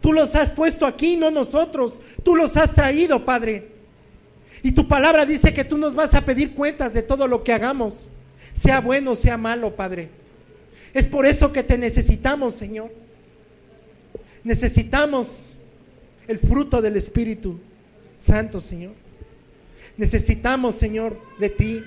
[0.00, 2.00] Tú los has puesto aquí, no nosotros.
[2.22, 3.68] Tú los has traído, Padre.
[4.62, 7.52] Y tu palabra dice que tú nos vas a pedir cuentas de todo lo que
[7.52, 8.08] hagamos,
[8.52, 10.10] sea bueno, sea malo, Padre.
[10.92, 12.92] Es por eso que te necesitamos, Señor.
[14.44, 15.36] Necesitamos
[16.26, 17.58] el fruto del Espíritu
[18.18, 18.92] Santo, Señor.
[19.96, 21.82] Necesitamos, Señor, de ti.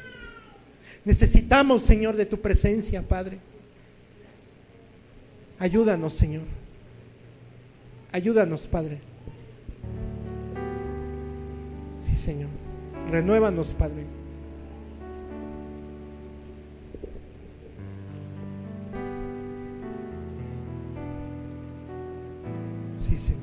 [1.05, 3.39] Necesitamos, Señor, de tu presencia, Padre.
[5.59, 6.43] Ayúdanos, Señor.
[8.13, 8.99] Ayúdanos, Padre.
[12.01, 12.49] Sí, Señor.
[13.09, 14.05] Renuévanos, Padre.
[22.99, 23.41] Sí, Señor.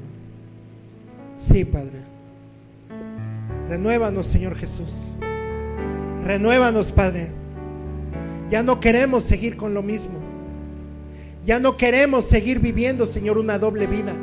[1.38, 1.98] Sí, Padre.
[3.68, 4.94] Renuévanos, Señor Jesús.
[6.22, 7.32] Renuévanos, Padre.
[8.50, 10.20] Ya no queremos seguir con lo mismo.
[11.44, 14.14] Ya no queremos seguir viviendo, Señor, una doble vida.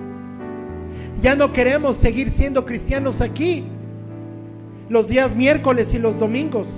[1.21, 3.65] Ya no queremos seguir siendo cristianos aquí
[4.89, 6.69] los días miércoles y los domingos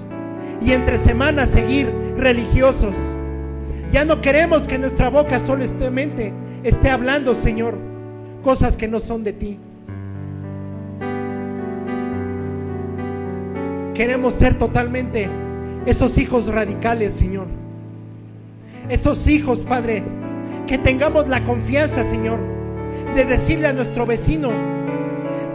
[0.61, 2.95] y entre semanas seguir religiosos.
[3.91, 6.31] Ya no queremos que nuestra boca solamente
[6.63, 7.77] esté hablando, Señor,
[8.43, 9.59] cosas que no son de ti.
[13.93, 15.29] Queremos ser totalmente
[15.85, 17.47] esos hijos radicales, Señor.
[18.87, 20.03] Esos hijos, Padre,
[20.67, 22.39] que tengamos la confianza, Señor,
[23.15, 24.49] de decirle a nuestro vecino,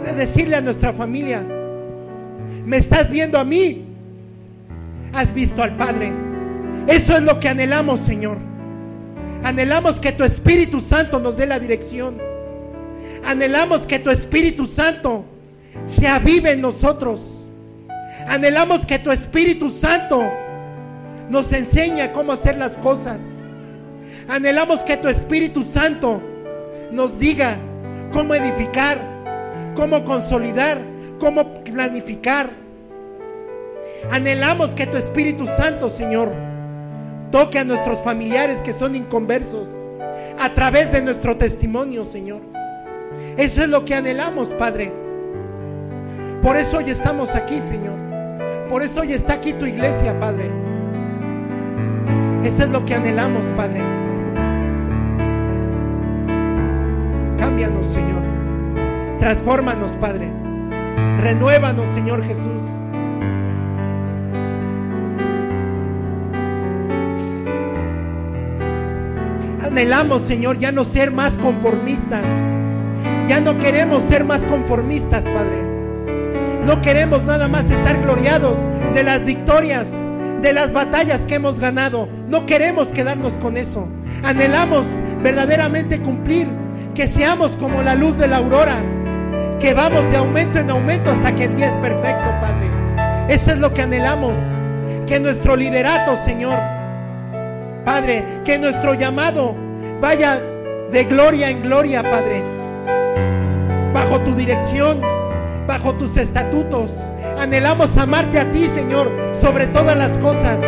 [0.03, 1.45] de decirle a nuestra familia,
[2.65, 3.85] me estás viendo a mí,
[5.13, 6.11] has visto al Padre.
[6.87, 8.37] Eso es lo que anhelamos, Señor.
[9.43, 12.17] Anhelamos que tu Espíritu Santo nos dé la dirección.
[13.25, 15.25] Anhelamos que tu Espíritu Santo
[15.87, 17.43] se avive en nosotros.
[18.27, 20.23] Anhelamos que tu Espíritu Santo
[21.29, 23.19] nos enseñe cómo hacer las cosas.
[24.27, 26.21] Anhelamos que tu Espíritu Santo
[26.91, 27.57] nos diga
[28.11, 28.99] cómo edificar,
[29.75, 30.79] cómo consolidar,
[31.19, 32.49] cómo planificar.
[34.11, 36.31] Anhelamos que tu Espíritu Santo, Señor,
[37.31, 39.67] toque a nuestros familiares que son inconversos
[40.39, 42.41] a través de nuestro testimonio, Señor.
[43.37, 44.91] Eso es lo que anhelamos, Padre.
[46.41, 47.97] Por eso hoy estamos aquí, Señor.
[48.69, 50.49] Por eso hoy está aquí tu iglesia, Padre.
[52.43, 53.94] Eso es lo que anhelamos, Padre.
[57.55, 58.21] Señor.
[59.19, 60.29] Transfórmanos, Padre.
[61.21, 62.63] Renuévanos, Señor Jesús.
[69.63, 72.25] Anhelamos, Señor, ya no ser más conformistas.
[73.29, 75.63] Ya no queremos ser más conformistas, Padre.
[76.65, 78.57] No queremos nada más estar gloriados
[78.93, 79.87] de las victorias,
[80.41, 82.09] de las batallas que hemos ganado.
[82.27, 83.87] No queremos quedarnos con eso.
[84.23, 84.85] Anhelamos
[85.23, 86.47] verdaderamente cumplir,
[86.95, 88.77] que seamos como la luz de la aurora,
[89.59, 92.69] que vamos de aumento en aumento hasta que el día es perfecto, Padre.
[93.27, 94.37] Eso es lo que anhelamos.
[95.05, 96.57] Que nuestro liderato, Señor,
[97.83, 99.55] Padre, que nuestro llamado
[100.01, 100.41] vaya
[100.91, 102.41] de gloria en gloria, Padre.
[103.93, 105.01] Bajo tu dirección,
[105.67, 106.91] bajo tus estatutos.
[107.37, 110.59] Anhelamos amarte a ti, Señor, sobre todas las cosas.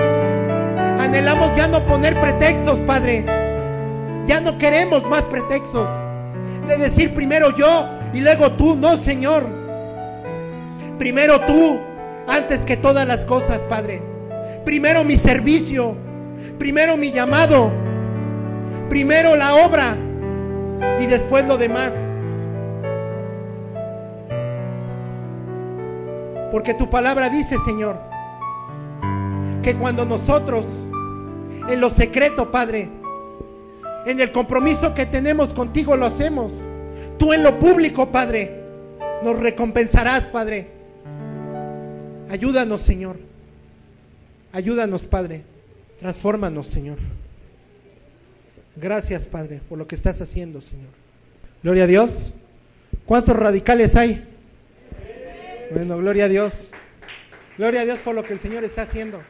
[0.99, 3.25] Anhelamos ya no poner pretextos, Padre.
[4.25, 5.89] Ya no queremos más pretextos.
[6.67, 8.75] De decir primero yo y luego tú.
[8.75, 9.45] No, Señor.
[10.99, 11.79] Primero tú,
[12.27, 14.01] antes que todas las cosas, Padre.
[14.65, 15.95] Primero mi servicio.
[16.57, 17.71] Primero mi llamado.
[18.89, 19.95] Primero la obra.
[20.99, 21.93] Y después lo demás.
[26.51, 27.97] Porque tu palabra dice, Señor,
[29.61, 30.65] que cuando nosotros,
[31.69, 32.89] en lo secreto, Padre,
[34.07, 36.53] en el compromiso que tenemos contigo lo hacemos,
[37.19, 38.63] tú en lo público, Padre,
[39.21, 40.67] nos recompensarás, Padre.
[42.29, 43.17] Ayúdanos, Señor.
[44.53, 45.43] Ayúdanos, Padre.
[45.99, 46.97] Transfórmanos, Señor.
[48.77, 50.89] Gracias, Padre, por lo que estás haciendo, Señor.
[51.61, 52.31] Gloria a Dios.
[53.05, 54.25] ¿Cuántos radicales hay?
[55.71, 56.69] Bueno, gloria a Dios.
[57.57, 59.21] Gloria a Dios por lo que el Señor está haciendo.